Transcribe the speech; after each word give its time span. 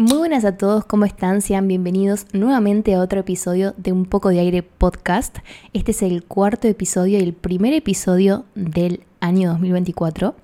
Muy 0.00 0.16
buenas 0.16 0.46
a 0.46 0.56
todos, 0.56 0.86
¿cómo 0.86 1.04
están? 1.04 1.42
Sean 1.42 1.68
bienvenidos 1.68 2.24
nuevamente 2.32 2.94
a 2.94 3.00
otro 3.00 3.20
episodio 3.20 3.74
de 3.76 3.92
Un 3.92 4.06
poco 4.06 4.30
de 4.30 4.40
aire 4.40 4.62
podcast. 4.62 5.40
Este 5.74 5.90
es 5.90 6.00
el 6.00 6.24
cuarto 6.24 6.68
episodio 6.68 7.18
y 7.18 7.22
el 7.22 7.34
primer 7.34 7.74
episodio 7.74 8.46
del 8.54 9.02
año 9.20 9.50
2024. 9.50 10.34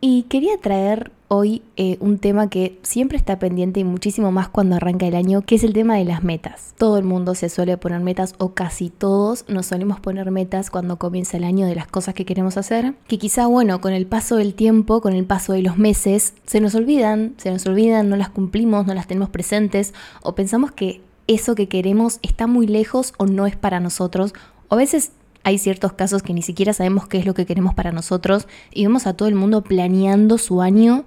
Y 0.00 0.22
quería 0.24 0.56
traer 0.58 1.10
hoy 1.26 1.62
eh, 1.76 1.96
un 2.00 2.18
tema 2.18 2.48
que 2.48 2.78
siempre 2.82 3.18
está 3.18 3.38
pendiente 3.38 3.80
y 3.80 3.84
muchísimo 3.84 4.30
más 4.30 4.48
cuando 4.48 4.76
arranca 4.76 5.06
el 5.06 5.16
año, 5.16 5.42
que 5.42 5.56
es 5.56 5.64
el 5.64 5.72
tema 5.72 5.96
de 5.96 6.04
las 6.04 6.22
metas. 6.22 6.72
Todo 6.78 6.98
el 6.98 7.04
mundo 7.04 7.34
se 7.34 7.48
suele 7.48 7.76
poner 7.76 8.00
metas 8.00 8.34
o 8.38 8.54
casi 8.54 8.90
todos 8.90 9.44
nos 9.48 9.66
solemos 9.66 9.98
poner 9.98 10.30
metas 10.30 10.70
cuando 10.70 10.98
comienza 10.98 11.36
el 11.36 11.44
año 11.44 11.66
de 11.66 11.74
las 11.74 11.88
cosas 11.88 12.14
que 12.14 12.24
queremos 12.24 12.56
hacer, 12.56 12.94
que 13.08 13.18
quizá 13.18 13.46
bueno, 13.46 13.80
con 13.80 13.92
el 13.92 14.06
paso 14.06 14.36
del 14.36 14.54
tiempo, 14.54 15.00
con 15.00 15.12
el 15.12 15.24
paso 15.24 15.52
de 15.52 15.62
los 15.62 15.76
meses, 15.76 16.34
se 16.46 16.60
nos 16.60 16.76
olvidan, 16.76 17.34
se 17.36 17.50
nos 17.50 17.66
olvidan, 17.66 18.08
no 18.08 18.16
las 18.16 18.30
cumplimos, 18.30 18.86
no 18.86 18.94
las 18.94 19.08
tenemos 19.08 19.30
presentes 19.30 19.94
o 20.22 20.36
pensamos 20.36 20.70
que 20.70 21.00
eso 21.26 21.56
que 21.56 21.68
queremos 21.68 22.20
está 22.22 22.46
muy 22.46 22.68
lejos 22.68 23.12
o 23.18 23.26
no 23.26 23.46
es 23.46 23.56
para 23.56 23.80
nosotros 23.80 24.32
o 24.68 24.74
a 24.74 24.78
veces 24.78 25.12
hay 25.48 25.56
ciertos 25.56 25.94
casos 25.94 26.22
que 26.22 26.34
ni 26.34 26.42
siquiera 26.42 26.74
sabemos 26.74 27.08
qué 27.08 27.16
es 27.16 27.24
lo 27.24 27.32
que 27.32 27.46
queremos 27.46 27.72
para 27.72 27.90
nosotros 27.90 28.46
y 28.70 28.82
vemos 28.82 29.06
a 29.06 29.14
todo 29.14 29.28
el 29.28 29.34
mundo 29.34 29.62
planeando 29.62 30.36
su 30.36 30.60
año 30.60 31.06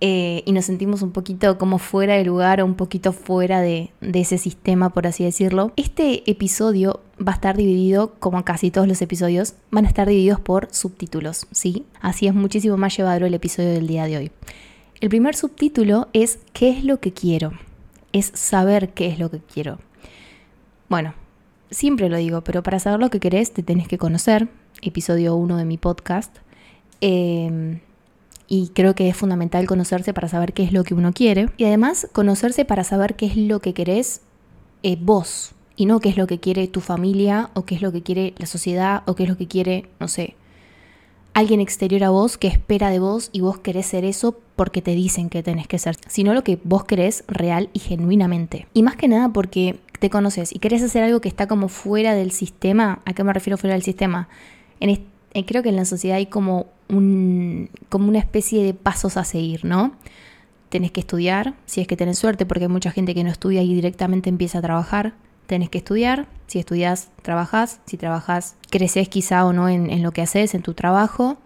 eh, 0.00 0.42
y 0.44 0.50
nos 0.50 0.64
sentimos 0.64 1.02
un 1.02 1.12
poquito 1.12 1.56
como 1.56 1.78
fuera 1.78 2.14
de 2.14 2.24
lugar 2.24 2.60
o 2.60 2.64
un 2.64 2.74
poquito 2.74 3.12
fuera 3.12 3.60
de, 3.60 3.92
de, 4.00 4.20
ese 4.20 4.38
sistema, 4.38 4.90
por 4.90 5.06
así 5.06 5.22
decirlo. 5.22 5.72
Este 5.76 6.28
episodio 6.28 7.00
va 7.16 7.30
a 7.30 7.34
estar 7.36 7.56
dividido, 7.56 8.14
como 8.18 8.44
casi 8.44 8.72
todos 8.72 8.88
los 8.88 9.00
episodios, 9.00 9.54
van 9.70 9.84
a 9.84 9.88
estar 9.88 10.08
divididos 10.08 10.40
por 10.40 10.66
subtítulos, 10.72 11.46
¿sí? 11.52 11.86
Así 12.00 12.26
es 12.26 12.34
muchísimo 12.34 12.76
más 12.76 12.96
llevadero 12.96 13.26
el 13.26 13.34
episodio 13.34 13.70
del 13.70 13.86
día 13.86 14.06
de 14.06 14.16
hoy. 14.16 14.32
El 15.00 15.10
primer 15.10 15.36
subtítulo 15.36 16.08
es 16.12 16.40
¿qué 16.52 16.70
es 16.70 16.82
lo 16.82 16.98
que 16.98 17.12
quiero? 17.12 17.52
Es 18.12 18.32
saber 18.34 18.94
qué 18.94 19.06
es 19.06 19.20
lo 19.20 19.30
que 19.30 19.38
quiero. 19.38 19.78
Bueno, 20.88 21.14
siempre 21.74 22.08
lo 22.08 22.16
digo, 22.16 22.42
pero 22.42 22.62
para 22.62 22.78
saber 22.78 23.00
lo 23.00 23.10
que 23.10 23.20
querés 23.20 23.52
te 23.52 23.62
tenés 23.62 23.88
que 23.88 23.98
conocer, 23.98 24.48
episodio 24.80 25.36
1 25.36 25.56
de 25.56 25.64
mi 25.64 25.76
podcast. 25.76 26.36
Eh, 27.00 27.80
y 28.46 28.68
creo 28.68 28.94
que 28.94 29.08
es 29.08 29.16
fundamental 29.16 29.66
conocerse 29.66 30.12
para 30.12 30.28
saber 30.28 30.52
qué 30.52 30.62
es 30.64 30.72
lo 30.72 30.84
que 30.84 30.94
uno 30.94 31.12
quiere. 31.12 31.48
Y 31.56 31.64
además 31.64 32.08
conocerse 32.12 32.64
para 32.64 32.84
saber 32.84 33.16
qué 33.16 33.26
es 33.26 33.36
lo 33.36 33.60
que 33.60 33.74
querés 33.74 34.20
eh, 34.82 34.96
vos. 35.00 35.52
Y 35.76 35.86
no 35.86 36.00
qué 36.00 36.10
es 36.10 36.16
lo 36.16 36.26
que 36.26 36.38
quiere 36.38 36.68
tu 36.68 36.80
familia 36.80 37.50
o 37.54 37.64
qué 37.64 37.74
es 37.74 37.82
lo 37.82 37.90
que 37.90 38.02
quiere 38.02 38.34
la 38.38 38.46
sociedad 38.46 39.02
o 39.06 39.14
qué 39.14 39.24
es 39.24 39.28
lo 39.28 39.36
que 39.36 39.48
quiere, 39.48 39.88
no 39.98 40.06
sé, 40.06 40.36
alguien 41.32 41.60
exterior 41.60 42.04
a 42.04 42.10
vos 42.10 42.38
que 42.38 42.46
espera 42.46 42.90
de 42.90 43.00
vos 43.00 43.28
y 43.32 43.40
vos 43.40 43.58
querés 43.58 43.86
ser 43.86 44.04
eso 44.04 44.38
porque 44.54 44.82
te 44.82 44.92
dicen 44.92 45.28
que 45.28 45.42
tenés 45.42 45.66
que 45.66 45.80
ser, 45.80 45.96
sino 46.06 46.32
lo 46.32 46.44
que 46.44 46.60
vos 46.62 46.84
querés 46.84 47.24
real 47.26 47.70
y 47.72 47.80
genuinamente. 47.80 48.68
Y 48.72 48.84
más 48.84 48.94
que 48.94 49.08
nada 49.08 49.32
porque 49.32 49.80
te 49.98 50.10
conoces 50.10 50.54
y 50.54 50.58
querés 50.58 50.82
hacer 50.82 51.02
algo 51.02 51.20
que 51.20 51.28
está 51.28 51.46
como 51.46 51.68
fuera 51.68 52.14
del 52.14 52.30
sistema. 52.30 53.00
¿A 53.04 53.12
qué 53.12 53.24
me 53.24 53.32
refiero 53.32 53.56
fuera 53.56 53.74
del 53.74 53.82
sistema? 53.82 54.28
En 54.80 54.90
eh, 54.90 55.46
creo 55.46 55.62
que 55.62 55.68
en 55.68 55.76
la 55.76 55.84
sociedad 55.84 56.18
hay 56.18 56.26
como, 56.26 56.66
un, 56.88 57.70
una 57.92 58.18
especie 58.18 58.62
de 58.62 58.74
pasos 58.74 59.16
a 59.16 59.24
seguir, 59.24 59.64
¿no? 59.64 59.92
Tenés 60.68 60.92
que 60.92 61.00
estudiar, 61.00 61.54
si 61.66 61.80
es 61.80 61.86
que 61.86 61.96
tenés 61.96 62.18
suerte, 62.18 62.46
porque 62.46 62.64
hay 62.64 62.70
mucha 62.70 62.90
gente 62.90 63.14
que 63.14 63.24
no 63.24 63.30
estudia 63.30 63.62
y 63.62 63.74
directamente 63.74 64.28
empieza 64.28 64.58
a 64.58 64.62
trabajar. 64.62 65.14
Tenés 65.46 65.70
que 65.70 65.78
estudiar, 65.78 66.26
si 66.46 66.58
estudias, 66.58 67.10
trabajas, 67.22 67.80
si 67.86 67.96
trabajas, 67.96 68.56
creces 68.70 69.08
quizá 69.08 69.44
o 69.44 69.52
no 69.52 69.68
en, 69.68 70.02
lo 70.02 70.12
que 70.12 70.22
haces, 70.22 70.54
en 70.54 70.62
tu 70.62 70.74
trabajo, 70.74 71.36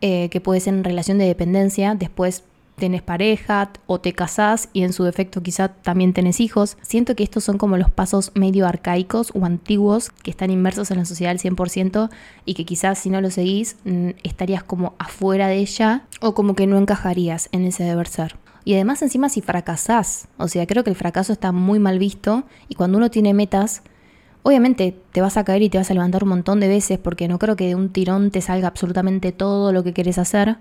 eh, 0.00 0.28
que 0.30 0.40
puede 0.40 0.60
ser 0.60 0.74
en 0.74 0.84
relación 0.84 1.18
de 1.18 1.26
dependencia, 1.26 1.94
después 1.94 2.44
tenés 2.76 3.02
pareja 3.02 3.70
o 3.86 4.00
te 4.00 4.12
casás 4.12 4.68
y 4.72 4.82
en 4.82 4.92
su 4.92 5.04
defecto 5.04 5.42
quizá 5.42 5.68
también 5.68 6.12
tenés 6.12 6.40
hijos. 6.40 6.76
Siento 6.82 7.14
que 7.14 7.22
estos 7.22 7.44
son 7.44 7.58
como 7.58 7.76
los 7.76 7.90
pasos 7.90 8.32
medio 8.34 8.66
arcaicos 8.66 9.32
o 9.34 9.44
antiguos 9.44 10.10
que 10.10 10.30
están 10.30 10.50
inmersos 10.50 10.90
en 10.90 10.98
la 10.98 11.04
sociedad 11.04 11.30
al 11.30 11.38
100% 11.38 12.10
y 12.44 12.54
que 12.54 12.64
quizás 12.64 12.98
si 12.98 13.10
no 13.10 13.20
lo 13.20 13.30
seguís 13.30 13.76
mm, 13.84 14.10
estarías 14.22 14.64
como 14.64 14.94
afuera 14.98 15.48
de 15.48 15.58
ella 15.58 16.06
o 16.20 16.34
como 16.34 16.54
que 16.54 16.66
no 16.66 16.78
encajarías 16.78 17.48
en 17.52 17.64
ese 17.64 17.84
deber 17.84 18.08
ser. 18.08 18.36
Y 18.64 18.74
además 18.74 19.02
encima 19.02 19.28
si 19.28 19.40
fracasás, 19.40 20.28
o 20.36 20.46
sea, 20.46 20.66
creo 20.66 20.84
que 20.84 20.90
el 20.90 20.96
fracaso 20.96 21.32
está 21.32 21.50
muy 21.50 21.78
mal 21.78 21.98
visto 21.98 22.44
y 22.68 22.76
cuando 22.76 22.98
uno 22.98 23.10
tiene 23.10 23.34
metas, 23.34 23.82
obviamente 24.42 24.96
te 25.10 25.20
vas 25.20 25.36
a 25.36 25.44
caer 25.44 25.62
y 25.62 25.68
te 25.68 25.78
vas 25.78 25.90
a 25.90 25.94
levantar 25.94 26.22
un 26.22 26.30
montón 26.30 26.60
de 26.60 26.68
veces 26.68 26.98
porque 26.98 27.26
no 27.26 27.38
creo 27.38 27.56
que 27.56 27.66
de 27.66 27.74
un 27.74 27.90
tirón 27.90 28.30
te 28.30 28.40
salga 28.40 28.68
absolutamente 28.68 29.32
todo 29.32 29.72
lo 29.72 29.82
que 29.82 29.92
quieres 29.92 30.18
hacer 30.18 30.58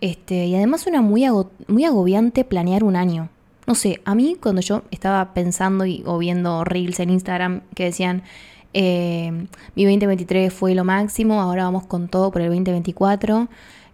este, 0.00 0.46
y 0.46 0.54
además 0.54 0.82
suena 0.82 1.00
muy, 1.00 1.26
muy 1.66 1.84
agobiante 1.84 2.44
planear 2.44 2.84
un 2.84 2.96
año. 2.96 3.28
No 3.66 3.74
sé, 3.74 4.00
a 4.04 4.14
mí 4.14 4.36
cuando 4.40 4.62
yo 4.62 4.82
estaba 4.90 5.34
pensando 5.34 5.84
y, 5.84 6.02
o 6.06 6.18
viendo 6.18 6.64
reels 6.64 7.00
en 7.00 7.10
Instagram 7.10 7.62
que 7.74 7.84
decían, 7.84 8.22
eh, 8.72 9.46
mi 9.74 9.84
2023 9.84 10.52
fue 10.52 10.74
lo 10.74 10.84
máximo, 10.84 11.40
ahora 11.40 11.64
vamos 11.64 11.86
con 11.86 12.08
todo 12.08 12.30
por 12.30 12.42
el 12.42 12.48
2024, 12.48 13.48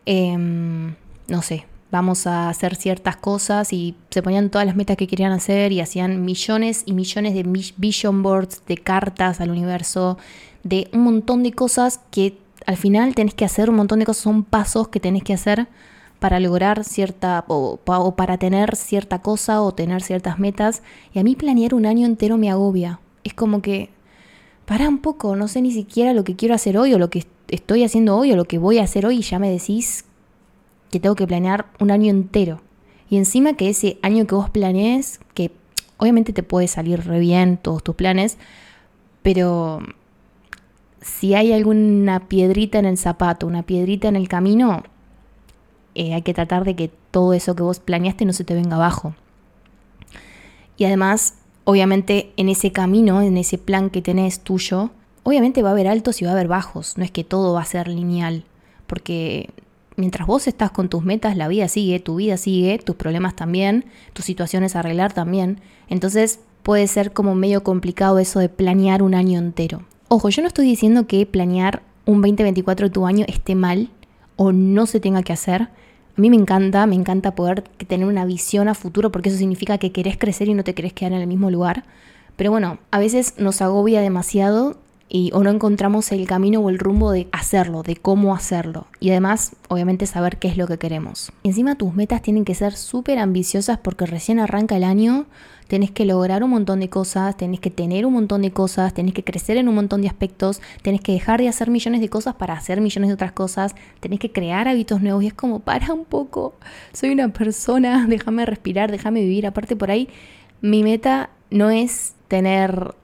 em, 0.07 0.95
no 1.29 1.43
sé, 1.43 1.67
vamos 1.91 2.27
a 2.27 2.49
hacer 2.49 2.77
ciertas 2.77 3.17
cosas 3.17 3.73
y 3.73 3.97
se 4.11 4.23
ponían 4.23 4.51
todas 4.51 4.67
las 4.67 4.77
metas 4.77 4.97
que 4.97 5.07
querían 5.07 5.33
hacer 5.33 5.73
y 5.73 5.81
hacían 5.81 6.25
millones 6.25 6.83
y 6.87 6.93
millones 6.93 7.35
de 7.35 7.43
vision 7.77 8.23
boards, 8.23 8.63
de 8.67 8.77
cartas 8.77 9.41
al 9.41 9.51
universo, 9.51 10.19
de 10.65 10.89
un 10.93 11.01
montón 11.01 11.43
de 11.43 11.53
cosas 11.53 12.01
que 12.11 12.37
al 12.67 12.77
final 12.77 13.15
tenés 13.15 13.35
que 13.35 13.45
hacer, 13.45 13.71
un 13.71 13.77
montón 13.77 13.99
de 14.01 14.07
cosas 14.07 14.23
son 14.23 14.45
pasos 14.45 14.89
que 14.89 15.01
tenés 15.01 15.23
que 15.23 15.35
hacer 15.35 15.69
para 16.25 16.41
lograr 16.41 16.85
cierta 16.85 17.45
o, 17.49 17.77
para 18.17 18.39
tener 18.39 18.77
cierta 18.77 19.21
cosa 19.21 19.61
o 19.61 19.75
tener 19.75 20.01
ciertas 20.01 20.39
metas. 20.39 20.83
Y 21.13 21.19
a 21.19 21.23
mí 21.23 21.37
planear 21.37 21.75
un 21.75 21.85
año 21.85 22.07
entero 22.07 22.39
me 22.39 22.51
agobia. 22.51 22.99
Es 23.25 23.35
como 23.35 23.61
que, 23.61 23.91
para 24.65 24.89
un 24.89 25.01
poco, 25.01 25.37
no 25.37 25.49
sé 25.49 25.61
ni 25.61 25.71
siquiera 25.71 26.15
lo 26.15 26.25
que 26.25 26.35
quiero 26.35 26.55
hacer 26.55 26.79
hoy 26.79 26.95
o 26.95 26.99
lo 26.99 27.11
que 27.11 27.27
estoy 27.49 27.85
haciendo 27.85 28.17
hoy 28.17 28.33
o 28.33 28.37
lo 28.37 28.47
que 28.47 28.57
voy 28.57 28.79
a 28.79 28.85
hacer 28.85 29.05
hoy 29.05 29.19
y 29.19 29.21
ya 29.21 29.39
me 29.39 29.51
decís 29.51 30.07
que 30.91 30.99
tengo 30.99 31.15
que 31.15 31.27
planear 31.27 31.67
un 31.79 31.91
año 31.91 32.09
entero. 32.09 32.63
Y 33.11 33.19
encima 33.19 33.53
que 33.53 33.69
ese 33.69 33.99
año 34.01 34.27
que 34.27 34.35
vos 34.35 34.49
planees, 34.49 35.21
que 35.35 35.51
obviamente 35.99 36.33
te 36.33 36.43
puede 36.43 36.69
salir 36.69 37.05
re 37.05 37.19
bien 37.19 37.59
todos 37.59 37.85
tus 37.85 37.97
planes, 37.97 38.39
pero 39.23 39.81
si 41.03 41.35
hay 41.35 41.53
alguna 41.53 42.29
piedrita 42.29 42.79
en 42.79 42.87
el 42.87 42.97
zapato, 42.97 43.47
una 43.47 43.65
piedrita 43.65 44.09
en 44.09 44.17
el 44.17 44.27
camino, 44.27 44.85
eh, 45.95 46.15
hay 46.15 46.23
que 46.23 46.35
tratar 46.35 46.65
de 46.65 46.75
que 46.75 46.91
todo 47.11 47.33
eso 47.33 47.55
que 47.55 47.63
vos 47.63 47.81
planeaste 47.81 48.25
no 48.25 48.33
se 48.33 48.45
te 48.45 48.55
venga 48.55 48.77
abajo. 48.77 49.15
Y 50.77 50.85
además, 50.85 51.35
obviamente, 51.65 52.33
en 52.37 52.49
ese 52.49 52.73
camino, 52.73 53.23
en 53.23 53.37
ese 53.37 53.59
plan 53.59 53.91
que 53.91 54.03
tenés 54.03 54.41
tuyo, 54.41 54.91
obviamente 55.23 55.63
va 55.63 55.71
a 55.71 55.73
haber 55.73 55.89
altos 55.89 56.21
y 56.21 56.25
va 56.25 56.33
a 56.33 56.35
haber 56.35 56.49
bajos. 56.49 56.99
No 56.99 57.05
es 57.05 57.11
que 57.11 57.25
todo 57.25 57.55
va 57.55 57.63
a 57.63 57.67
ser 57.67 57.89
lineal. 57.89 58.45
Porque 58.87 59.51
mientras 59.97 60.27
vos 60.27 60.47
estás 60.47 60.71
con 60.71 60.89
tus 60.89 61.05
metas, 61.05 61.37
la 61.37 61.49
vida 61.49 61.69
sigue, 61.69 62.01
tu 62.01 62.17
vida 62.17 62.37
sigue, 62.37 62.79
tus 62.79 62.97
problemas 62.97 63.37
también, 63.37 63.85
tus 64.13 64.25
situaciones 64.25 64.77
a 64.77 64.81
arreglar 64.81 65.13
también. 65.13 65.61
Entonces 65.89 66.41
puede 66.63 66.87
ser 66.87 67.13
como 67.13 67.35
medio 67.35 67.63
complicado 67.63 68.19
eso 68.19 68.41
de 68.41 68.49
planear 68.49 69.03
un 69.03 69.15
año 69.15 69.39
entero. 69.39 69.83
Ojo, 70.09 70.29
yo 70.29 70.43
no 70.43 70.49
estoy 70.49 70.67
diciendo 70.67 71.07
que 71.07 71.27
planear 71.27 71.83
un 72.07 72.21
2024 72.21 72.89
de 72.89 72.93
tu 72.93 73.07
año 73.07 73.25
esté 73.29 73.55
mal 73.55 73.91
o 74.37 74.53
no 74.53 74.87
se 74.87 75.01
tenga 75.01 75.23
que 75.23 75.33
hacer. 75.33 75.69
A 76.17 76.21
mí 76.21 76.31
me 76.31 76.37
encanta, 76.37 76.87
me 76.87 76.95
encanta 76.95 77.35
poder 77.35 77.63
tener 77.63 78.07
una 78.07 78.25
visión 78.25 78.69
a 78.69 78.75
futuro 78.75 79.11
porque 79.11 79.31
eso 79.31 79.39
significa 79.39 79.79
que 79.79 79.91
querés 79.93 80.17
crecer 80.17 80.49
y 80.49 80.55
no 80.55 80.63
te 80.63 80.75
querés 80.75 80.93
quedar 80.93 81.13
en 81.13 81.21
el 81.21 81.27
mismo 81.27 81.51
lugar. 81.51 81.85
Pero 82.37 82.51
bueno, 82.51 82.79
a 82.91 82.99
veces 82.99 83.35
nos 83.39 83.61
agobia 83.63 84.01
demasiado 84.01 84.77
y 85.09 85.31
o 85.33 85.43
no 85.43 85.51
encontramos 85.51 86.11
el 86.13 86.27
camino 86.27 86.61
o 86.61 86.71
el 86.71 86.79
rumbo 86.79 87.13
de 87.13 87.29
hacerlo, 87.33 87.83
de 87.83 87.97
cómo 87.97 88.35
hacerlo. 88.35 88.87
Y 89.01 89.11
además, 89.11 89.53
obviamente, 89.69 90.07
saber 90.07 90.39
qué 90.39 90.49
es 90.49 90.57
lo 90.57 90.67
que 90.67 90.79
queremos. 90.79 91.33
Encima 91.43 91.77
tus 91.77 91.95
metas 91.95 92.23
tienen 92.23 92.45
que 92.45 92.55
ser 92.55 92.75
súper 92.75 93.19
ambiciosas 93.19 93.79
porque 93.79 94.07
recién 94.07 94.39
arranca 94.39 94.77
el 94.77 94.85
año, 94.85 95.27
tenés 95.69 95.91
que 95.91 96.05
lograr 96.05 96.43
un 96.43 96.51
montón 96.51 96.81
de 96.81 96.89
cosas, 96.89 97.37
tenés 97.37 97.61
que 97.61 97.71
tener 97.71 98.07
un 98.07 98.13
montón 98.15 98.43
de 98.43 98.51
cosas, 98.51 98.95
tenés 98.95 99.15
que 99.15 99.25
crecer 99.25 99.57
en 99.57 99.69
un 99.69 99.75
montón 99.75 100.03
de 100.03 100.09
aspectos, 100.09 100.61
tenés 100.83 101.01
que 101.01 101.13
dejar 101.13 101.41
de 101.41 101.49
hacer 101.49 101.71
millones 101.71 102.01
de 102.01 102.09
cosas 102.09 102.35
para 102.35 102.55
hacer 102.55 102.81
millones 102.81 103.09
de 103.09 103.15
otras 103.15 103.33
cosas, 103.33 103.75
tenés 104.01 104.19
que 104.19 104.33
crear 104.33 104.69
hábitos 104.69 105.01
nuevos 105.01 105.23
y 105.23 105.29
es 105.29 105.35
como, 105.35 105.61
para 105.61 105.93
un 105.93 106.05
poco, 106.05 106.55
soy 106.93 107.11
una 107.11 107.29
persona, 107.29 108.07
déjame 108.09 108.47
respirar, 108.47 108.91
déjame 108.91 109.21
vivir. 109.21 109.47
Aparte 109.47 109.77
por 109.77 109.91
ahí, 109.91 110.09
mi 110.61 110.83
meta 110.83 111.31
no 111.51 111.71
es 111.71 112.15
tener 112.29 112.95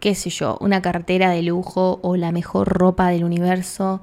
qué 0.00 0.14
sé 0.14 0.30
yo, 0.30 0.58
una 0.60 0.82
cartera 0.82 1.30
de 1.30 1.42
lujo 1.42 2.00
o 2.02 2.16
la 2.16 2.32
mejor 2.32 2.68
ropa 2.68 3.08
del 3.08 3.24
universo 3.24 4.00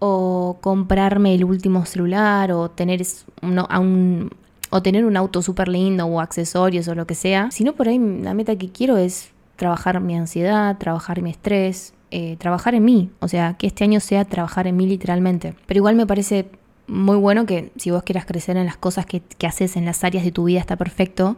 o 0.00 0.58
comprarme 0.60 1.34
el 1.34 1.44
último 1.44 1.86
celular 1.86 2.52
o 2.52 2.70
tener, 2.70 3.02
un, 3.42 4.30
o 4.70 4.82
tener 4.82 5.04
un 5.04 5.16
auto 5.16 5.42
súper 5.42 5.68
lindo 5.68 6.06
o 6.06 6.20
accesorios 6.20 6.88
o 6.88 6.94
lo 6.94 7.06
que 7.06 7.14
sea, 7.14 7.50
sino 7.50 7.74
por 7.74 7.88
ahí 7.88 7.98
la 7.98 8.34
meta 8.34 8.56
que 8.56 8.70
quiero 8.70 8.96
es 8.96 9.30
trabajar 9.56 10.00
mi 10.00 10.16
ansiedad, 10.16 10.78
trabajar 10.78 11.22
mi 11.22 11.30
estrés, 11.30 11.94
eh, 12.10 12.36
trabajar 12.38 12.74
en 12.74 12.84
mí, 12.84 13.10
o 13.20 13.28
sea, 13.28 13.54
que 13.54 13.66
este 13.66 13.84
año 13.84 14.00
sea 14.00 14.24
trabajar 14.24 14.66
en 14.66 14.76
mí 14.76 14.86
literalmente. 14.86 15.54
Pero 15.66 15.78
igual 15.78 15.94
me 15.96 16.06
parece 16.06 16.46
muy 16.88 17.16
bueno 17.16 17.46
que 17.46 17.70
si 17.76 17.90
vos 17.90 18.02
quieras 18.02 18.24
crecer 18.24 18.56
en 18.56 18.66
las 18.66 18.76
cosas 18.76 19.06
que, 19.06 19.22
haces 19.46 19.76
en 19.76 19.84
las 19.84 20.02
áreas 20.02 20.24
de 20.24 20.32
tu 20.32 20.44
vida 20.44 20.60
está 20.60 20.76
perfecto. 20.76 21.36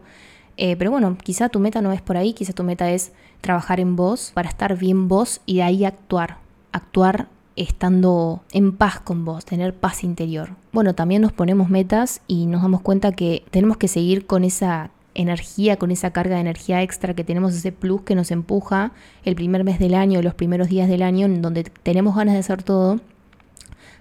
Eh, 0.57 0.77
pero 0.77 0.91
bueno, 0.91 1.17
quizá 1.23 1.49
tu 1.49 1.59
meta 1.59 1.81
no 1.81 1.93
es 1.93 2.03
por 2.03 2.17
ahí, 2.17 2.35
quizá 2.35 2.53
tu 2.53 2.63
meta 2.63 2.91
es 2.91 3.13
trabajar 3.41 3.81
en 3.81 3.97
vos 3.97 4.33
para 4.35 4.49
estar 4.49 4.77
bien 4.77 5.09
vos 5.09 5.41
y 5.47 5.57
de 5.57 5.63
ahí 5.63 5.85
actuar. 5.85 6.39
Actuar 6.73 7.29
estando 7.57 8.43
en 8.53 8.77
paz 8.77 9.01
con 9.01 9.25
vos, 9.25 9.45
tener 9.45 9.75
paz 9.75 10.05
interior. 10.05 10.57
Bueno, 10.73 10.95
también 10.95 11.23
nos 11.23 11.33
ponemos 11.33 11.69
metas 11.69 12.23
y 12.27 12.47
nos 12.47 12.63
damos 12.63 12.81
cuenta 12.81 13.13
que 13.13 13.45
tenemos 13.51 13.77
que 13.77 13.89
seguir 13.89 14.27
con 14.27 14.45
esa 14.45 14.91
energía, 15.15 15.77
con 15.77 15.91
esa 15.91 16.11
carga 16.11 16.37
de 16.37 16.41
energía 16.41 16.83
extra 16.83 17.15
que 17.15 17.25
tenemos, 17.25 17.55
ese 17.55 17.73
plus 17.73 18.03
que 18.03 18.15
nos 18.15 18.31
empuja 18.31 18.93
el 19.25 19.35
primer 19.35 19.65
mes 19.65 19.79
del 19.79 19.95
año, 19.95 20.23
los 20.23 20.35
primeros 20.35 20.69
días 20.69 20.89
del 20.89 21.03
año, 21.03 21.27
en 21.27 21.43
donde 21.43 21.65
tenemos 21.65 22.17
ganas 22.17 22.35
de 22.35 22.41
hacer 22.41 22.63
todo. 22.63 23.01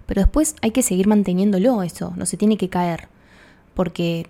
Pero 0.05 0.21
después 0.21 0.55
hay 0.61 0.71
que 0.71 0.83
seguir 0.83 1.07
manteniéndolo 1.07 1.83
eso, 1.83 2.13
no 2.15 2.25
se 2.25 2.37
tiene 2.37 2.57
que 2.57 2.69
caer. 2.69 3.07
Porque 3.73 4.27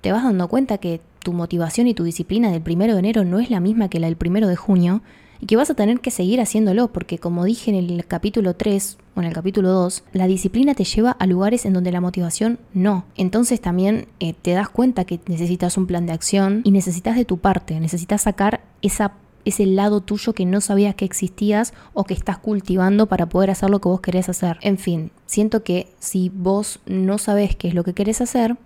te 0.00 0.12
vas 0.12 0.24
dando 0.24 0.48
cuenta 0.48 0.78
que 0.78 1.00
tu 1.26 1.32
motivación 1.32 1.88
y 1.88 1.94
tu 1.94 2.04
disciplina 2.04 2.52
del 2.52 2.62
primero 2.62 2.92
de 2.92 3.00
enero 3.00 3.24
no 3.24 3.40
es 3.40 3.50
la 3.50 3.58
misma 3.58 3.88
que 3.88 3.98
la 3.98 4.06
del 4.06 4.14
primero 4.14 4.46
de 4.46 4.54
junio 4.54 5.02
y 5.40 5.46
que 5.46 5.56
vas 5.56 5.68
a 5.70 5.74
tener 5.74 5.98
que 5.98 6.12
seguir 6.12 6.40
haciéndolo 6.40 6.92
porque 6.92 7.18
como 7.18 7.44
dije 7.44 7.68
en 7.72 7.76
el 7.76 8.06
capítulo 8.06 8.54
3 8.54 8.96
o 9.16 9.20
en 9.20 9.26
el 9.26 9.32
capítulo 9.32 9.72
2, 9.72 10.04
la 10.12 10.28
disciplina 10.28 10.76
te 10.76 10.84
lleva 10.84 11.10
a 11.10 11.26
lugares 11.26 11.66
en 11.66 11.72
donde 11.72 11.90
la 11.90 12.00
motivación 12.00 12.60
no. 12.74 13.06
Entonces 13.16 13.60
también 13.60 14.06
eh, 14.20 14.34
te 14.40 14.52
das 14.52 14.68
cuenta 14.68 15.04
que 15.04 15.18
necesitas 15.26 15.76
un 15.76 15.88
plan 15.88 16.06
de 16.06 16.12
acción 16.12 16.60
y 16.62 16.70
necesitas 16.70 17.16
de 17.16 17.24
tu 17.24 17.38
parte, 17.38 17.80
necesitas 17.80 18.22
sacar 18.22 18.60
esa 18.80 19.14
ese 19.44 19.66
lado 19.66 20.00
tuyo 20.00 20.32
que 20.32 20.44
no 20.44 20.60
sabías 20.60 20.94
que 20.94 21.04
existías 21.04 21.72
o 21.92 22.04
que 22.04 22.14
estás 22.14 22.38
cultivando 22.38 23.06
para 23.06 23.28
poder 23.28 23.50
hacer 23.50 23.70
lo 23.70 23.80
que 23.80 23.88
vos 23.88 24.00
querés 24.00 24.28
hacer. 24.28 24.58
En 24.60 24.76
fin, 24.76 25.12
siento 25.26 25.62
que 25.62 25.88
si 26.00 26.30
vos 26.30 26.80
no 26.84 27.18
sabés 27.18 27.54
qué 27.54 27.68
es 27.68 27.74
lo 27.74 27.84
que 27.84 27.94
querés 27.94 28.20
hacer, 28.20 28.56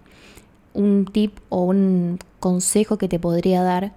un 0.74 1.06
tip 1.06 1.38
o 1.48 1.62
un 1.62 2.18
consejo 2.38 2.98
que 2.98 3.08
te 3.08 3.18
podría 3.18 3.62
dar 3.62 3.94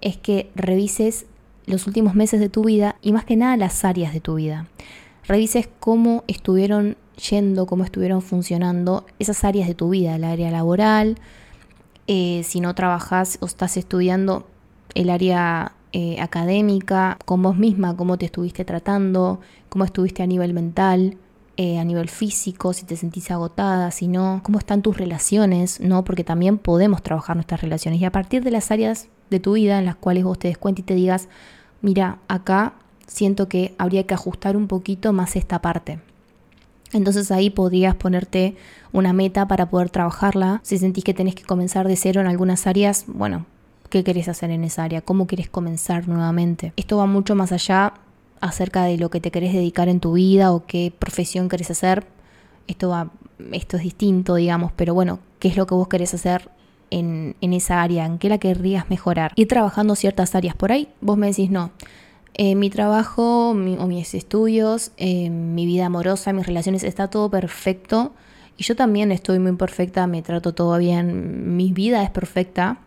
es 0.00 0.16
que 0.16 0.50
revises 0.54 1.26
los 1.66 1.86
últimos 1.86 2.14
meses 2.14 2.40
de 2.40 2.48
tu 2.48 2.64
vida 2.64 2.96
y 3.02 3.12
más 3.12 3.24
que 3.24 3.36
nada 3.36 3.56
las 3.56 3.84
áreas 3.84 4.12
de 4.12 4.20
tu 4.20 4.36
vida. 4.36 4.68
Revises 5.26 5.68
cómo 5.80 6.22
estuvieron 6.28 6.96
yendo, 7.30 7.66
cómo 7.66 7.84
estuvieron 7.84 8.22
funcionando 8.22 9.04
esas 9.18 9.42
áreas 9.44 9.66
de 9.66 9.74
tu 9.74 9.90
vida, 9.90 10.16
el 10.16 10.24
área 10.24 10.50
laboral, 10.50 11.16
eh, 12.06 12.42
si 12.44 12.60
no 12.60 12.74
trabajas 12.74 13.38
o 13.40 13.46
estás 13.46 13.76
estudiando 13.76 14.46
el 14.94 15.10
área 15.10 15.72
eh, 15.92 16.20
académica, 16.20 17.18
con 17.24 17.42
vos 17.42 17.56
misma, 17.56 17.96
cómo 17.96 18.16
te 18.18 18.26
estuviste 18.26 18.64
tratando, 18.64 19.40
cómo 19.68 19.84
estuviste 19.84 20.22
a 20.22 20.26
nivel 20.26 20.54
mental, 20.54 21.16
eh, 21.58 21.78
a 21.78 21.84
nivel 21.84 22.08
físico, 22.10 22.72
si 22.72 22.84
te 22.84 22.96
sentís 22.96 23.30
agotada, 23.30 23.90
si 23.90 24.08
no, 24.08 24.40
cómo 24.42 24.58
están 24.58 24.82
tus 24.82 24.96
relaciones, 24.98 25.80
¿no? 25.80 26.04
Porque 26.04 26.24
también 26.24 26.58
podemos 26.58 27.02
trabajar 27.02 27.36
nuestras 27.36 27.62
relaciones 27.62 28.00
y 28.00 28.04
a 28.04 28.12
partir 28.12 28.44
de 28.44 28.50
las 28.50 28.70
áreas 28.70 29.08
de 29.30 29.40
tu 29.40 29.54
vida 29.54 29.78
en 29.78 29.86
las 29.86 29.96
cuales 29.96 30.24
vos 30.24 30.38
te 30.38 30.48
des 30.48 30.58
cuenta 30.58 30.82
y 30.82 30.84
te 30.84 30.94
digas, 30.94 31.28
mira, 31.80 32.18
acá 32.28 32.74
siento 33.06 33.48
que 33.48 33.74
habría 33.78 34.06
que 34.06 34.14
ajustar 34.14 34.56
un 34.56 34.66
poquito 34.66 35.12
más 35.14 35.34
esta 35.34 35.62
parte. 35.62 35.98
Entonces 36.92 37.30
ahí 37.30 37.50
podrías 37.50 37.94
ponerte 37.94 38.56
una 38.92 39.12
meta 39.12 39.48
para 39.48 39.70
poder 39.70 39.90
trabajarla. 39.90 40.60
Si 40.62 40.78
sentís 40.78 41.04
que 41.04 41.14
tenés 41.14 41.34
que 41.34 41.44
comenzar 41.44 41.88
de 41.88 41.96
cero 41.96 42.20
en 42.20 42.26
algunas 42.26 42.66
áreas, 42.66 43.04
bueno, 43.08 43.46
¿qué 43.90 44.04
querés 44.04 44.28
hacer 44.28 44.50
en 44.50 44.62
esa 44.62 44.84
área? 44.84 45.00
¿Cómo 45.00 45.26
querés 45.26 45.48
comenzar 45.48 46.06
nuevamente? 46.06 46.72
Esto 46.76 46.98
va 46.98 47.06
mucho 47.06 47.34
más 47.34 47.52
allá 47.52 47.94
acerca 48.40 48.84
de 48.84 48.98
lo 48.98 49.10
que 49.10 49.20
te 49.20 49.30
querés 49.30 49.52
dedicar 49.52 49.88
en 49.88 50.00
tu 50.00 50.12
vida 50.12 50.52
o 50.52 50.66
qué 50.66 50.92
profesión 50.96 51.48
querés 51.48 51.70
hacer. 51.70 52.06
Esto 52.66 52.88
va, 52.88 53.10
esto 53.52 53.76
es 53.76 53.82
distinto, 53.82 54.34
digamos, 54.34 54.72
pero 54.74 54.94
bueno, 54.94 55.20
¿qué 55.38 55.48
es 55.48 55.56
lo 55.56 55.66
que 55.66 55.74
vos 55.74 55.88
querés 55.88 56.14
hacer 56.14 56.50
en, 56.90 57.36
esa 57.40 57.82
área, 57.82 58.06
en 58.06 58.18
qué 58.18 58.28
la 58.28 58.38
querrías 58.38 58.90
mejorar. 58.90 59.32
Ir 59.36 59.48
trabajando 59.48 59.94
ciertas 59.94 60.34
áreas 60.34 60.54
por 60.54 60.72
ahí, 60.72 60.88
vos 61.00 61.16
me 61.16 61.28
decís 61.28 61.50
no. 61.50 61.70
Eh, 62.34 62.54
mi 62.54 62.68
trabajo 62.68 63.50
o 63.50 63.54
mis 63.54 64.14
estudios, 64.14 64.92
eh, 64.98 65.30
mi 65.30 65.64
vida 65.64 65.86
amorosa, 65.86 66.32
mis 66.32 66.46
relaciones, 66.46 66.84
está 66.84 67.08
todo 67.08 67.30
perfecto. 67.30 68.12
Y 68.58 68.64
yo 68.64 68.76
también 68.76 69.10
estoy 69.12 69.38
muy 69.38 69.52
perfecta, 69.52 70.06
me 70.06 70.22
trato 70.22 70.54
todo 70.54 70.76
bien, 70.78 71.56
mi 71.56 71.72
vida 71.72 72.02
es 72.02 72.10
perfecta, 72.10 72.78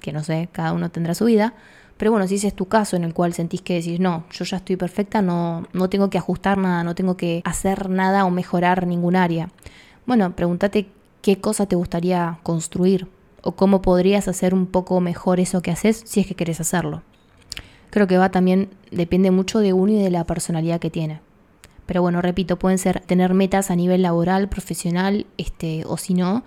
que 0.00 0.12
no 0.12 0.22
sé, 0.22 0.48
cada 0.52 0.72
uno 0.72 0.90
tendrá 0.90 1.14
su 1.14 1.26
vida. 1.26 1.54
Pero 1.96 2.10
bueno, 2.10 2.26
si 2.26 2.36
ese 2.36 2.48
es 2.48 2.54
tu 2.54 2.66
caso 2.66 2.96
en 2.96 3.04
el 3.04 3.14
cual 3.14 3.34
sentís 3.34 3.62
que 3.62 3.74
decís, 3.74 4.00
no, 4.00 4.24
yo 4.32 4.44
ya 4.44 4.56
estoy 4.56 4.76
perfecta, 4.76 5.22
no, 5.22 5.66
no 5.72 5.88
tengo 5.88 6.10
que 6.10 6.18
ajustar 6.18 6.58
nada, 6.58 6.82
no 6.82 6.94
tengo 6.94 7.16
que 7.16 7.40
hacer 7.44 7.88
nada 7.88 8.24
o 8.24 8.30
mejorar 8.30 8.86
ningún 8.86 9.16
área. 9.16 9.50
Bueno, 10.06 10.34
pregúntate 10.34 10.88
qué 11.22 11.40
cosa 11.40 11.66
te 11.66 11.76
gustaría 11.76 12.38
construir 12.42 13.08
o 13.42 13.52
cómo 13.52 13.80
podrías 13.80 14.26
hacer 14.26 14.54
un 14.54 14.66
poco 14.66 15.00
mejor 15.00 15.38
eso 15.38 15.62
que 15.62 15.70
haces 15.70 16.02
si 16.04 16.20
es 16.20 16.26
que 16.26 16.34
querés 16.34 16.60
hacerlo. 16.60 17.02
Creo 17.90 18.08
que 18.08 18.18
va 18.18 18.30
también, 18.30 18.70
depende 18.90 19.30
mucho 19.30 19.60
de 19.60 19.72
uno 19.72 19.92
y 19.92 20.02
de 20.02 20.10
la 20.10 20.24
personalidad 20.24 20.80
que 20.80 20.90
tiene. 20.90 21.20
Pero 21.86 22.02
bueno, 22.02 22.20
repito, 22.22 22.58
pueden 22.58 22.78
ser 22.78 23.00
tener 23.00 23.34
metas 23.34 23.70
a 23.70 23.76
nivel 23.76 24.02
laboral, 24.02 24.48
profesional, 24.48 25.26
este, 25.38 25.84
o 25.86 25.96
si 25.96 26.14
no, 26.14 26.42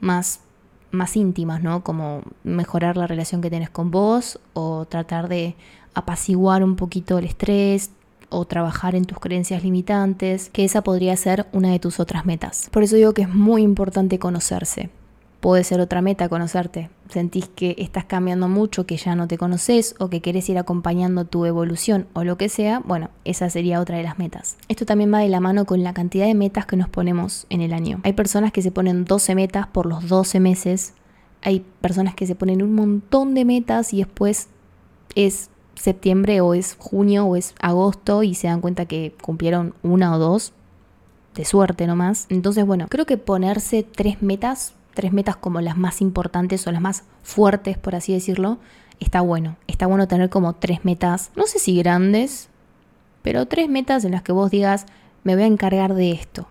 más, 0.00 0.40
más 0.90 1.16
íntimas, 1.16 1.62
¿no? 1.62 1.82
Como 1.82 2.22
mejorar 2.44 2.96
la 2.96 3.06
relación 3.06 3.40
que 3.40 3.50
tienes 3.50 3.70
con 3.70 3.90
vos, 3.90 4.40
o 4.54 4.84
tratar 4.86 5.28
de 5.28 5.56
apaciguar 5.94 6.62
un 6.62 6.76
poquito 6.76 7.18
el 7.18 7.24
estrés, 7.24 7.90
o 8.30 8.44
trabajar 8.44 8.94
en 8.94 9.04
tus 9.04 9.18
creencias 9.18 9.62
limitantes, 9.62 10.50
que 10.50 10.64
esa 10.64 10.82
podría 10.82 11.16
ser 11.16 11.46
una 11.52 11.70
de 11.70 11.78
tus 11.78 12.00
otras 12.00 12.24
metas. 12.24 12.68
Por 12.70 12.82
eso 12.82 12.96
digo 12.96 13.12
que 13.12 13.22
es 13.22 13.28
muy 13.28 13.62
importante 13.62 14.18
conocerse. 14.18 14.90
Puede 15.40 15.64
ser 15.64 15.80
otra 15.80 16.02
meta 16.02 16.28
conocerte. 16.28 16.90
Sentís 17.08 17.48
que 17.48 17.74
estás 17.78 18.04
cambiando 18.04 18.46
mucho, 18.48 18.86
que 18.86 18.98
ya 18.98 19.14
no 19.14 19.26
te 19.26 19.38
conoces 19.38 19.94
o 19.98 20.08
que 20.08 20.20
querés 20.20 20.48
ir 20.48 20.58
acompañando 20.58 21.24
tu 21.24 21.46
evolución 21.46 22.06
o 22.12 22.24
lo 22.24 22.36
que 22.36 22.48
sea, 22.48 22.80
bueno, 22.80 23.08
esa 23.24 23.48
sería 23.48 23.80
otra 23.80 23.96
de 23.96 24.02
las 24.02 24.18
metas. 24.18 24.58
Esto 24.68 24.84
también 24.84 25.12
va 25.12 25.18
de 25.20 25.28
la 25.28 25.40
mano 25.40 25.64
con 25.64 25.82
la 25.82 25.94
cantidad 25.94 26.26
de 26.26 26.34
metas 26.34 26.66
que 26.66 26.76
nos 26.76 26.88
ponemos 26.88 27.46
en 27.48 27.62
el 27.62 27.72
año. 27.72 28.00
Hay 28.04 28.12
personas 28.12 28.52
que 28.52 28.62
se 28.62 28.70
ponen 28.70 29.04
12 29.04 29.34
metas 29.34 29.66
por 29.66 29.86
los 29.86 30.08
12 30.08 30.40
meses. 30.40 30.92
Hay 31.42 31.64
personas 31.80 32.14
que 32.14 32.26
se 32.26 32.34
ponen 32.34 32.62
un 32.62 32.74
montón 32.74 33.34
de 33.34 33.46
metas 33.46 33.94
y 33.94 33.98
después 33.98 34.48
es 35.14 35.50
septiembre 35.74 36.40
o 36.40 36.54
es 36.54 36.76
junio 36.78 37.24
o 37.24 37.36
es 37.36 37.54
agosto 37.60 38.22
y 38.22 38.34
se 38.34 38.48
dan 38.48 38.60
cuenta 38.60 38.84
que 38.84 39.14
cumplieron 39.22 39.74
una 39.82 40.14
o 40.14 40.18
dos, 40.18 40.52
de 41.34 41.44
suerte 41.44 41.86
nomás. 41.86 42.26
Entonces, 42.28 42.66
bueno, 42.66 42.86
creo 42.88 43.06
que 43.06 43.16
ponerse 43.16 43.82
tres 43.82 44.22
metas, 44.22 44.74
tres 44.94 45.12
metas 45.12 45.36
como 45.36 45.60
las 45.60 45.76
más 45.76 46.00
importantes 46.00 46.66
o 46.66 46.72
las 46.72 46.82
más 46.82 47.04
fuertes, 47.22 47.78
por 47.78 47.94
así 47.94 48.12
decirlo, 48.12 48.58
está 48.98 49.20
bueno. 49.20 49.56
Está 49.66 49.86
bueno 49.86 50.08
tener 50.08 50.30
como 50.30 50.54
tres 50.54 50.84
metas, 50.84 51.30
no 51.36 51.46
sé 51.46 51.58
si 51.58 51.76
grandes, 51.76 52.48
pero 53.22 53.46
tres 53.46 53.68
metas 53.68 54.04
en 54.04 54.12
las 54.12 54.22
que 54.22 54.32
vos 54.32 54.50
digas, 54.50 54.86
me 55.24 55.34
voy 55.34 55.44
a 55.44 55.46
encargar 55.46 55.94
de 55.94 56.12
esto 56.12 56.46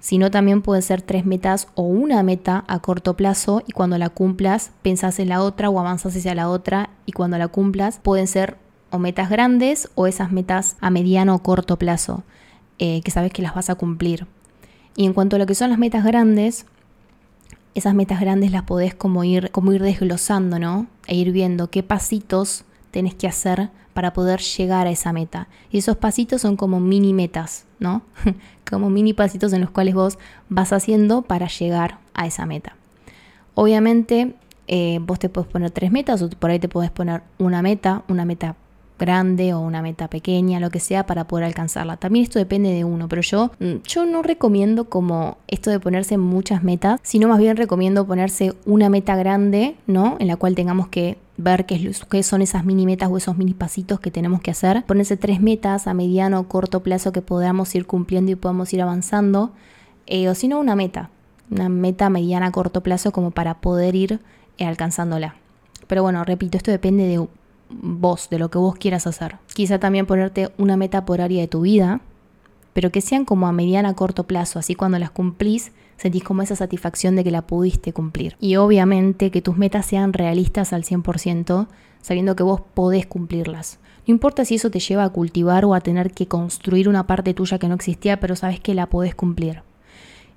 sino 0.00 0.30
también 0.30 0.62
puede 0.62 0.82
ser 0.82 1.02
tres 1.02 1.26
metas 1.26 1.68
o 1.74 1.82
una 1.82 2.22
meta 2.22 2.64
a 2.66 2.80
corto 2.80 3.14
plazo 3.14 3.62
y 3.66 3.72
cuando 3.72 3.98
la 3.98 4.08
cumplas 4.08 4.72
pensás 4.82 5.20
en 5.20 5.28
la 5.28 5.42
otra 5.42 5.68
o 5.68 5.78
avanzas 5.78 6.16
hacia 6.16 6.34
la 6.34 6.48
otra 6.48 6.90
y 7.06 7.12
cuando 7.12 7.38
la 7.38 7.48
cumplas 7.48 8.00
pueden 8.02 8.26
ser 8.26 8.56
o 8.90 8.98
metas 8.98 9.30
grandes 9.30 9.90
o 9.94 10.06
esas 10.06 10.32
metas 10.32 10.76
a 10.80 10.90
mediano 10.90 11.34
o 11.34 11.42
corto 11.42 11.78
plazo 11.78 12.24
eh, 12.78 13.02
que 13.02 13.10
sabes 13.10 13.30
que 13.32 13.42
las 13.42 13.54
vas 13.54 13.68
a 13.68 13.74
cumplir. 13.74 14.26
Y 14.96 15.04
en 15.04 15.12
cuanto 15.12 15.36
a 15.36 15.38
lo 15.38 15.46
que 15.46 15.54
son 15.54 15.70
las 15.70 15.78
metas 15.78 16.04
grandes, 16.04 16.66
esas 17.74 17.94
metas 17.94 18.20
grandes 18.20 18.52
las 18.52 18.62
podés 18.64 18.94
como 18.94 19.24
ir, 19.24 19.50
como 19.50 19.72
ir 19.72 19.82
desglosando, 19.82 20.58
¿no? 20.58 20.86
E 21.06 21.14
ir 21.14 21.32
viendo 21.32 21.70
qué 21.70 21.82
pasitos 21.82 22.64
tenés 22.90 23.14
que 23.14 23.28
hacer 23.28 23.70
para 23.94 24.12
poder 24.12 24.40
llegar 24.40 24.86
a 24.86 24.90
esa 24.90 25.12
meta. 25.12 25.48
Y 25.70 25.78
esos 25.78 25.96
pasitos 25.96 26.40
son 26.42 26.56
como 26.56 26.80
mini 26.80 27.12
metas, 27.12 27.66
¿no? 27.78 28.02
como 28.68 28.90
mini 28.90 29.12
pasitos 29.12 29.52
en 29.52 29.60
los 29.60 29.70
cuales 29.70 29.94
vos 29.94 30.18
vas 30.48 30.72
haciendo 30.72 31.22
para 31.22 31.48
llegar 31.48 31.98
a 32.14 32.26
esa 32.26 32.46
meta. 32.46 32.76
Obviamente, 33.54 34.34
eh, 34.68 35.00
vos 35.02 35.18
te 35.18 35.28
puedes 35.28 35.50
poner 35.50 35.70
tres 35.70 35.90
metas 35.90 36.22
o 36.22 36.30
por 36.30 36.50
ahí 36.50 36.58
te 36.58 36.68
puedes 36.68 36.90
poner 36.90 37.22
una 37.38 37.62
meta, 37.62 38.04
una 38.08 38.24
meta 38.24 38.56
grande 39.00 39.54
o 39.54 39.60
una 39.60 39.82
meta 39.82 40.08
pequeña, 40.08 40.60
lo 40.60 40.70
que 40.70 40.78
sea, 40.78 41.06
para 41.06 41.26
poder 41.26 41.46
alcanzarla. 41.46 41.96
También 41.96 42.22
esto 42.22 42.38
depende 42.38 42.72
de 42.72 42.84
uno, 42.84 43.08
pero 43.08 43.22
yo, 43.22 43.50
mm, 43.58 43.82
yo 43.84 44.04
no 44.04 44.22
recomiendo 44.22 44.84
como 44.84 45.38
esto 45.48 45.70
de 45.70 45.80
ponerse 45.80 46.18
muchas 46.18 46.62
metas, 46.62 47.00
sino 47.02 47.26
más 47.26 47.38
bien 47.38 47.56
recomiendo 47.56 48.06
ponerse 48.06 48.52
una 48.66 48.88
meta 48.88 49.16
grande, 49.16 49.74
¿no? 49.86 50.16
En 50.20 50.28
la 50.28 50.36
cual 50.36 50.54
tengamos 50.54 50.88
que 50.88 51.16
ver 51.38 51.64
qué, 51.66 51.90
qué, 52.10 52.22
son 52.22 52.42
esas 52.42 52.64
mini 52.64 52.86
metas 52.86 53.08
o 53.10 53.16
esos 53.16 53.36
mini 53.36 53.54
pasitos 53.54 53.98
que 53.98 54.10
tenemos 54.10 54.42
que 54.42 54.50
hacer. 54.50 54.84
Ponerse 54.84 55.16
tres 55.16 55.40
metas 55.40 55.86
a 55.86 55.94
mediano 55.94 56.38
o 56.38 56.48
corto 56.48 56.80
plazo 56.80 57.12
que 57.12 57.22
podamos 57.22 57.74
ir 57.74 57.86
cumpliendo 57.86 58.30
y 58.30 58.34
podamos 58.36 58.72
ir 58.72 58.82
avanzando. 58.82 59.50
Eh, 60.06 60.28
o 60.28 60.34
si 60.34 60.46
no, 60.46 60.60
una 60.60 60.76
meta. 60.76 61.10
Una 61.50 61.68
meta 61.68 62.10
mediana 62.10 62.46
a 62.46 62.52
corto 62.52 62.82
plazo 62.82 63.10
como 63.10 63.30
para 63.30 63.54
poder 63.54 63.96
ir 63.96 64.20
eh, 64.58 64.66
alcanzándola. 64.66 65.34
Pero 65.86 66.02
bueno, 66.02 66.22
repito, 66.24 66.56
esto 66.56 66.70
depende 66.70 67.06
de 67.06 67.26
vos, 67.70 68.28
de 68.30 68.38
lo 68.38 68.50
que 68.50 68.58
vos 68.58 68.76
quieras 68.76 69.06
hacer. 69.06 69.36
Quizá 69.54 69.78
también 69.78 70.06
ponerte 70.06 70.50
una 70.58 70.76
meta 70.76 71.04
por 71.04 71.20
área 71.20 71.40
de 71.40 71.48
tu 71.48 71.62
vida, 71.62 72.00
pero 72.72 72.90
que 72.90 73.00
sean 73.00 73.24
como 73.24 73.46
a 73.46 73.52
mediana 73.52 73.90
a 73.90 73.94
corto 73.94 74.24
plazo, 74.24 74.58
así 74.58 74.74
cuando 74.74 74.98
las 74.98 75.10
cumplís 75.10 75.72
sentís 75.96 76.24
como 76.24 76.42
esa 76.42 76.56
satisfacción 76.56 77.14
de 77.14 77.24
que 77.24 77.30
la 77.30 77.42
pudiste 77.42 77.92
cumplir. 77.92 78.36
Y 78.40 78.56
obviamente 78.56 79.30
que 79.30 79.42
tus 79.42 79.56
metas 79.56 79.86
sean 79.86 80.12
realistas 80.12 80.72
al 80.72 80.84
100%, 80.84 81.66
sabiendo 82.00 82.36
que 82.36 82.42
vos 82.42 82.62
podés 82.74 83.06
cumplirlas. 83.06 83.78
No 84.06 84.12
importa 84.12 84.44
si 84.44 84.54
eso 84.54 84.70
te 84.70 84.80
lleva 84.80 85.04
a 85.04 85.10
cultivar 85.10 85.64
o 85.64 85.74
a 85.74 85.80
tener 85.80 86.12
que 86.12 86.26
construir 86.26 86.88
una 86.88 87.06
parte 87.06 87.34
tuya 87.34 87.58
que 87.58 87.68
no 87.68 87.74
existía, 87.74 88.18
pero 88.18 88.34
sabes 88.34 88.60
que 88.60 88.74
la 88.74 88.86
podés 88.86 89.14
cumplir. 89.14 89.62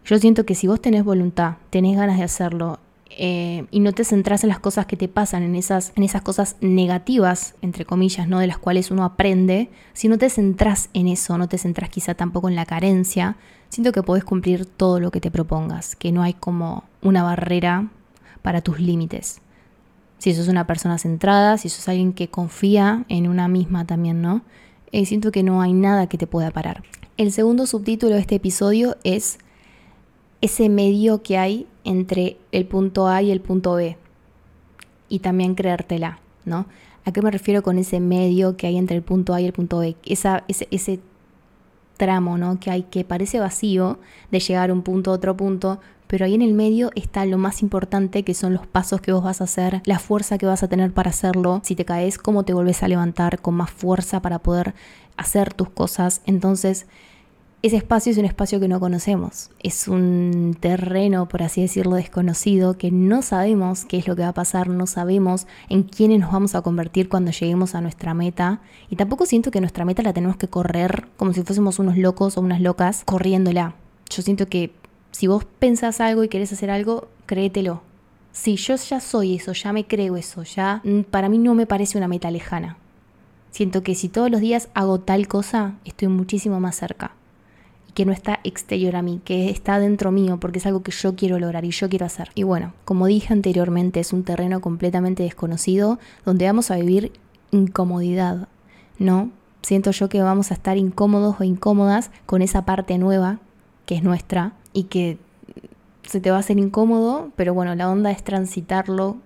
Yo 0.06 0.20
siento 0.20 0.46
que 0.46 0.54
si 0.54 0.68
vos 0.68 0.82
tenés 0.82 1.06
voluntad, 1.06 1.56
tenés 1.70 1.96
ganas 1.96 2.18
de 2.18 2.24
hacerlo 2.24 2.80
eh, 3.18 3.66
y 3.72 3.80
no 3.80 3.94
te 3.94 4.04
centras 4.04 4.44
en 4.44 4.50
las 4.50 4.60
cosas 4.60 4.86
que 4.86 4.98
te 4.98 5.08
pasan, 5.08 5.44
en 5.44 5.56
esas, 5.56 5.94
en 5.96 6.04
esas 6.04 6.22
cosas 6.22 6.56
negativas, 6.62 7.56
entre 7.62 7.86
comillas, 7.86 8.28
¿no? 8.28 8.40
de 8.40 8.48
las 8.48 8.58
cuales 8.58 8.92
uno 8.92 9.04
aprende, 9.04 9.70
si 9.94 10.08
no 10.08 10.18
te 10.18 10.30
centras 10.30 10.90
en 10.94 11.08
eso, 11.08 11.38
no 11.38 11.48
te 11.48 11.58
centras 11.58 11.90
quizá 11.90 12.16
tampoco 12.16 12.50
en 12.50 12.56
la 12.56 12.66
carencia, 12.66 13.38
siento 13.70 13.92
que 13.92 14.04
podés 14.04 14.24
cumplir 14.24 14.66
todo 14.66 15.00
lo 15.00 15.12
que 15.12 15.22
te 15.22 15.32
propongas, 15.32 15.96
que 15.96 16.12
no 16.12 16.24
hay 16.24 16.34
como 16.34 16.84
una 17.02 17.24
barrera 17.24 17.90
para 18.42 18.62
tus 18.62 18.80
límites. 18.80 19.42
Si 20.18 20.34
sos 20.34 20.48
una 20.48 20.68
persona 20.68 20.98
centrada, 20.98 21.58
si 21.58 21.70
sos 21.70 21.88
alguien 21.88 22.14
que 22.14 22.30
confía 22.30 23.06
en 23.10 23.28
una 23.28 23.48
misma 23.48 23.86
también, 23.86 24.22
¿no? 24.22 24.42
Eh, 24.92 25.06
siento 25.06 25.32
que 25.32 25.44
no 25.44 25.62
hay 25.62 25.74
nada 25.74 26.08
que 26.08 26.18
te 26.18 26.28
pueda 26.28 26.52
parar. 26.52 26.84
El 27.18 27.32
segundo 27.32 27.68
subtítulo 27.68 28.16
de 28.16 28.22
este 28.22 28.36
episodio 28.36 28.98
es 29.04 29.38
ese 30.44 30.68
medio 30.68 31.24
que 31.24 31.38
hay 31.38 31.68
entre 31.86 32.36
el 32.52 32.66
punto 32.66 33.08
A 33.08 33.22
y 33.22 33.32
el 33.32 33.40
punto 33.40 33.76
B. 33.76 33.98
Y 35.08 35.20
también 35.20 35.56
creértela, 35.56 36.20
¿no? 36.44 36.66
¿A 37.06 37.14
qué 37.14 37.22
me 37.22 37.32
refiero 37.32 37.64
con 37.64 37.78
ese 37.78 38.02
medio 38.02 38.58
que 38.58 38.68
hay 38.68 38.78
entre 38.78 38.98
el 38.98 39.04
punto 39.04 39.34
A 39.34 39.40
y 39.40 39.46
el 39.46 39.54
punto 39.54 39.80
B? 39.80 39.96
Esa, 40.04 40.44
ese, 40.50 41.00
tramo, 41.96 42.38
¿no? 42.38 42.60
Que 42.60 42.72
hay 42.72 42.84
que 42.84 43.06
parece 43.06 43.40
vacío 43.40 44.00
de 44.32 44.42
llegar 44.42 44.70
a 44.70 44.74
un 44.74 44.82
punto 44.82 45.12
a 45.12 45.14
otro 45.14 45.38
punto, 45.38 45.80
pero 46.08 46.26
ahí 46.26 46.34
en 46.34 46.42
el 46.42 46.54
medio 46.54 46.92
está 46.94 47.26
lo 47.26 47.38
más 47.38 47.62
importante 47.62 48.24
que 48.24 48.34
son 48.34 48.54
los 48.54 48.68
pasos 48.68 49.00
que 49.00 49.14
vos 49.14 49.24
vas 49.24 49.40
a 49.40 49.46
hacer, 49.46 49.82
la 49.86 50.00
fuerza 50.00 50.38
que 50.38 50.46
vas 50.46 50.62
a 50.62 50.68
tener 50.68 50.92
para 50.92 51.12
hacerlo, 51.12 51.62
si 51.64 51.76
te 51.76 51.86
caes, 51.86 52.18
cómo 52.18 52.44
te 52.44 52.54
volvés 52.54 52.84
a 52.84 52.90
levantar 52.90 53.40
con 53.40 53.54
más 53.54 53.72
fuerza 53.72 54.22
para 54.22 54.40
poder 54.40 54.74
hacer 55.16 55.54
tus 55.54 55.70
cosas. 55.70 56.22
Entonces, 56.26 56.86
ese 57.64 57.78
espacio 57.78 58.12
es 58.12 58.18
un 58.18 58.26
espacio 58.26 58.60
que 58.60 58.68
no 58.68 58.82
conocemos, 58.82 59.50
es 59.62 59.88
un 59.88 60.58
terreno, 60.60 61.30
por 61.30 61.44
así 61.44 61.62
decirlo, 61.62 61.96
desconocido, 61.96 62.78
que 62.78 62.92
no 62.92 63.22
sabemos 63.22 63.86
qué 63.86 63.98
es 63.98 64.06
lo 64.06 64.18
que 64.18 64.24
va 64.24 64.28
a 64.28 64.34
pasar, 64.34 64.68
no 64.68 64.86
sabemos 64.86 65.48
en 65.70 65.84
quiénes 65.84 66.20
nos 66.20 66.34
vamos 66.34 66.56
a 66.56 66.62
convertir 66.62 67.08
cuando 67.08 67.32
lleguemos 67.32 67.74
a 67.74 67.80
nuestra 67.80 68.14
meta. 68.14 68.60
Y 68.90 68.98
tampoco 68.98 69.26
siento 69.26 69.50
que 69.50 69.62
nuestra 69.62 69.86
meta 69.86 70.04
la 70.04 70.12
tenemos 70.12 70.36
que 70.36 70.50
correr 70.50 71.08
como 71.16 71.32
si 71.32 71.42
fuésemos 71.44 71.80
unos 71.80 71.98
locos 71.98 72.38
o 72.38 72.42
unas 72.42 72.60
locas 72.60 73.04
corriéndola. 73.06 73.76
Yo 74.10 74.22
siento 74.24 74.48
que 74.48 74.74
si 75.12 75.28
vos 75.28 75.46
pensás 75.46 76.02
algo 76.02 76.26
y 76.26 76.28
querés 76.28 76.52
hacer 76.52 76.70
algo, 76.70 77.08
créetelo. 77.28 77.82
Si 78.34 78.58
yo 78.58 78.76
ya 78.76 79.00
soy 79.00 79.36
eso, 79.36 79.54
ya 79.54 79.72
me 79.72 79.88
creo 79.88 80.18
eso, 80.18 80.44
ya 80.44 80.82
mm, 80.84 81.04
para 81.04 81.30
mí 81.30 81.38
no 81.38 81.56
me 81.56 81.66
parece 81.66 81.98
una 81.98 82.10
meta 82.10 82.30
lejana. 82.30 82.76
Siento 83.52 83.84
que 83.84 83.96
si 83.96 84.10
todos 84.10 84.30
los 84.30 84.42
días 84.42 84.68
hago 84.74 85.00
tal 85.00 85.30
cosa, 85.30 85.76
estoy 85.86 86.10
muchísimo 86.10 86.60
más 86.60 86.76
cerca 86.76 87.16
que 87.94 88.06
no 88.06 88.12
está 88.12 88.40
exterior 88.44 88.96
a 88.96 89.02
mí, 89.02 89.22
que 89.24 89.50
está 89.50 89.80
dentro 89.80 90.12
mío, 90.12 90.40
porque 90.40 90.60
es 90.60 90.66
algo 90.66 90.82
que 90.84 90.92
yo 90.92 91.16
quiero 91.16 91.40
lograr 91.40 91.66
y 91.66 91.72
yo 91.72 91.90
quiero 91.90 92.06
hacer. 92.06 92.30
Y 92.36 92.44
bueno, 92.44 92.74
como 92.86 93.06
dije 93.06 93.34
anteriormente, 93.34 94.00
es 94.00 94.14
un 94.14 94.24
terreno 94.24 94.62
completamente 94.62 95.24
desconocido 95.24 96.00
donde 96.26 96.46
vamos 96.46 96.72
a 96.72 96.76
vivir 96.76 97.12
incomodidad, 97.52 98.48
¿no? 98.98 99.30
Siento 99.62 99.92
yo 99.92 100.10
que 100.10 100.22
vamos 100.22 100.52
a 100.52 100.56
estar 100.56 100.78
incómodos 100.78 101.36
o 101.40 101.44
incómodas 101.44 102.12
con 102.26 102.42
esa 102.42 102.66
parte 102.66 102.98
nueva 102.98 103.40
que 103.86 103.96
es 103.96 104.04
nuestra 104.04 104.54
y 104.74 104.84
que 104.84 105.18
se 106.04 106.20
te 106.20 106.32
va 106.32 106.38
a 106.38 106.40
hacer 106.40 106.58
incómodo, 106.58 107.32
pero 107.36 107.54
bueno, 107.54 107.76
la 107.76 107.90
onda 107.90 108.12
es 108.12 108.24
transitarlo 108.24 109.18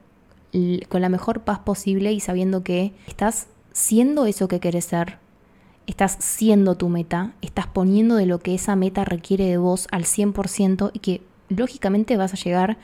con 0.89 1.01
la 1.01 1.09
mejor 1.09 1.41
paz 1.41 1.59
posible 1.59 2.11
y 2.11 2.19
sabiendo 2.19 2.63
que 2.63 2.93
estás 3.07 3.47
siendo 3.73 4.25
eso 4.25 4.47
que 4.47 4.59
quieres 4.59 4.85
ser, 4.85 5.19
estás 5.87 6.17
siendo 6.19 6.75
tu 6.75 6.89
meta, 6.89 7.33
estás 7.41 7.65
poniendo 7.65 8.15
de 8.15 8.25
lo 8.25 8.39
que 8.39 8.53
esa 8.53 8.75
meta 8.75 9.05
requiere 9.05 9.45
de 9.45 9.57
vos 9.57 9.87
al 9.91 10.03
100% 10.03 10.91
y 10.93 10.99
que 10.99 11.21
lógicamente 11.49 12.17
vas 12.17 12.33
a 12.33 12.37
llegar 12.37 12.77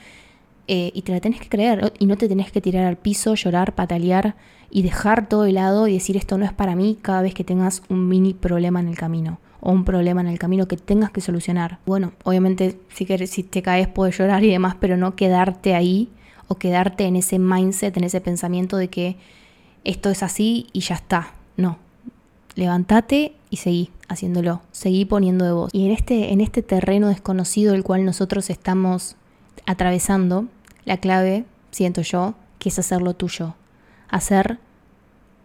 eh, 0.68 0.92
y 0.96 1.02
te 1.02 1.12
la 1.12 1.20
tenés 1.20 1.42
que 1.42 1.50
creer 1.50 1.92
y 2.00 2.06
no 2.06 2.16
te 2.16 2.30
tenés 2.30 2.52
que 2.52 2.62
tirar 2.62 2.86
al 2.86 2.98
piso, 2.98 3.36
llorar, 3.36 3.76
patalear 3.76 4.36
y 4.72 4.82
dejar 4.82 5.28
todo 5.28 5.44
de 5.44 5.52
lado 5.52 5.88
y 5.88 5.94
decir 5.94 6.16
esto 6.16 6.38
no 6.38 6.46
es 6.46 6.54
para 6.54 6.76
mí 6.76 6.98
cada 7.02 7.22
vez 7.22 7.34
que 7.34 7.44
tengas 7.44 7.84
un 7.90 8.08
mini 8.08 8.34
problema 8.34 8.80
en 8.80 8.88
el 8.88 8.98
camino 8.98 9.40
o 9.60 9.72
un 9.72 9.84
problema 9.84 10.22
en 10.22 10.28
el 10.28 10.40
camino 10.40 10.68
que 10.68 10.78
tengas 10.78 11.12
que 11.12 11.22
solucionar. 11.22 11.80
Bueno, 11.86 12.14
obviamente 12.24 12.80
si, 12.90 13.06
querés, 13.06 13.32
si 13.32 13.44
te 13.44 13.62
caes 13.62 13.88
puedes 13.90 14.18
llorar 14.18 14.44
y 14.44 14.50
demás, 14.50 14.76
pero 14.80 14.96
no 14.96 15.16
quedarte 15.16 15.76
ahí 15.76 16.10
o 16.48 16.56
quedarte 16.56 17.06
en 17.06 17.18
ese 17.18 17.40
mindset, 17.40 17.96
en 17.98 18.06
ese 18.06 18.22
pensamiento 18.22 18.78
de 18.78 18.90
que 18.90 19.18
esto 19.84 20.10
es 20.10 20.24
así 20.24 20.68
y 20.72 20.80
ya 20.80 20.96
está. 20.96 21.34
No, 21.58 21.78
levántate 22.56 23.36
y 23.50 23.58
seguí 23.58 23.92
haciéndolo, 24.08 24.62
seguí 24.72 25.06
poniendo 25.06 25.46
de 25.46 25.52
voz. 25.52 25.70
Y 25.74 25.86
en 25.86 25.92
este, 25.92 26.34
en 26.34 26.42
este 26.42 26.62
terreno 26.62 27.10
desconocido 27.10 27.74
el 27.74 27.84
cual 27.84 28.06
nosotros 28.06 28.50
estamos 28.50 29.16
atravesando, 29.66 30.46
la 30.86 30.98
clave, 30.98 31.46
siento 31.72 32.02
yo, 32.02 32.36
que 32.60 32.70
es 32.70 32.80
hacerlo 32.80 33.14
tuyo, 33.14 33.56
hacer 34.10 34.60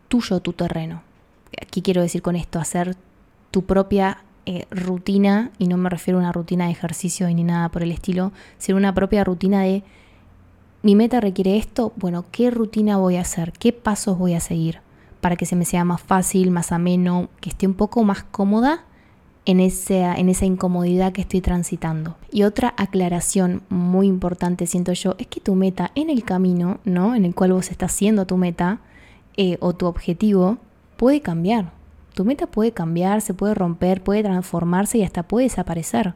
tuyo 0.09 0.41
tu 0.41 0.53
terreno. 0.53 1.03
Aquí 1.61 1.83
quiero 1.83 2.03
decir 2.03 2.23
con 2.23 2.37
esto, 2.37 2.59
hacer 2.59 2.97
tu 3.51 3.65
propia 3.65 4.25
eh, 4.47 4.67
rutina, 4.71 5.51
y 5.59 5.69
no 5.69 5.77
me 5.77 5.91
refiero 5.91 6.19
a 6.19 6.23
una 6.23 6.33
rutina 6.33 6.67
de 6.67 6.73
ejercicio 6.73 7.29
ni 7.29 7.45
nada 7.45 7.69
por 7.69 7.83
el 7.83 7.91
estilo, 7.91 8.33
sino 8.59 8.79
una 8.79 8.95
propia 8.95 9.25
rutina 9.25 9.63
de 9.63 9.83
mi 10.83 10.95
meta 10.95 11.21
requiere 11.21 11.57
esto, 11.57 11.93
bueno, 11.97 12.25
¿qué 12.31 12.51
rutina 12.51 12.99
voy 12.99 13.17
a 13.17 13.23
hacer? 13.23 13.53
¿Qué 13.53 13.73
pasos 13.73 14.17
voy 14.17 14.35
a 14.35 14.41
seguir? 14.41 14.81
Para 15.21 15.37
que 15.37 15.47
se 15.47 15.57
me 15.57 15.65
sea 15.65 15.85
más 15.85 16.01
fácil, 16.01 16.51
más 16.51 16.73
ameno, 16.73 17.29
que 17.41 17.51
esté 17.51 17.67
un 17.67 17.75
poco 17.75 18.05
más 18.05 18.23
cómoda 18.25 18.85
en 19.45 19.61
esa, 19.61 20.15
en 20.15 20.29
esa 20.29 20.45
incomodidad 20.45 21.13
que 21.13 21.23
estoy 21.23 21.41
transitando. 21.41 22.17
Y 22.31 22.43
otra 22.43 22.75
aclaración 22.77 23.63
muy 23.71 24.07
importante, 24.07 24.67
siento 24.67 24.93
yo, 24.93 25.15
es 25.19 25.27
que 25.27 25.41
tu 25.41 25.55
meta 25.55 25.91
en 25.95 26.11
el 26.11 26.23
camino, 26.23 26.81
¿no? 26.85 27.15
En 27.15 27.25
el 27.25 27.35
cual 27.35 27.53
vos 27.53 27.71
estás 27.71 27.93
haciendo 27.93 28.27
tu 28.27 28.37
meta 28.37 28.81
eh, 29.37 29.57
o 29.61 29.75
tu 29.75 29.87
objetivo, 29.87 30.59
puede 30.97 31.23
cambiar. 31.23 31.73
Tu 32.15 32.25
meta 32.25 32.47
puede 32.47 32.73
cambiar, 32.73 33.23
se 33.23 33.33
puede 33.33 33.55
romper, 33.55 34.03
puede 34.03 34.23
transformarse 34.23 34.99
y 34.99 35.03
hasta 35.03 35.23
puede 35.23 35.45
desaparecer. 35.45 36.15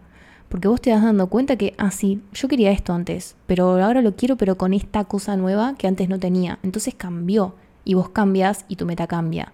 Porque 0.50 0.68
vos 0.68 0.82
te 0.82 0.90
das 0.90 1.02
dando 1.02 1.28
cuenta 1.28 1.56
que, 1.56 1.73
ah, 1.78 1.90
sí, 1.90 2.21
yo 2.35 2.49
quería 2.49 2.71
esto 2.71 2.92
antes, 2.92 3.37
pero 3.47 3.82
ahora 3.82 4.02
lo 4.02 4.14
quiero, 4.14 4.37
pero 4.37 4.59
con 4.59 4.75
esta 4.75 5.04
cosa 5.04 5.37
nueva 5.37 5.75
que 5.78 5.87
antes 5.87 6.11
no 6.11 6.18
tenía. 6.18 6.59
Entonces 6.62 6.94
cambió 6.94 7.54
y 7.85 7.95
vos 7.95 8.09
cambias 8.11 8.65
y 8.69 8.77
tu 8.77 8.87
meta 8.87 9.07
cambia. 9.07 9.53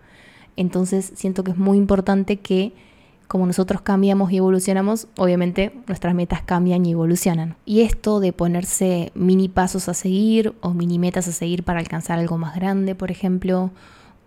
Entonces 0.56 1.12
siento 1.14 1.44
que 1.44 1.52
es 1.52 1.56
muy 1.56 1.78
importante 1.78 2.38
que 2.38 2.73
como 3.28 3.47
nosotros 3.47 3.82
cambiamos 3.82 4.32
y 4.32 4.38
evolucionamos, 4.38 5.06
obviamente 5.18 5.73
nuestras 5.87 6.14
metas 6.14 6.42
cambian 6.42 6.85
y 6.87 6.92
evolucionan. 6.92 7.56
Y 7.66 7.82
esto 7.82 8.20
de 8.20 8.32
ponerse 8.32 9.12
mini 9.14 9.49
pasos 9.49 9.88
a 9.88 9.94
seguir 9.94 10.54
o 10.62 10.70
mini 10.70 10.99
metas 10.99 11.28
a 11.28 11.32
seguir 11.32 11.62
para 11.62 11.78
alcanzar 11.78 12.18
algo 12.18 12.38
más 12.38 12.56
grande, 12.56 12.94
por 12.94 13.11
ejemplo, 13.11 13.70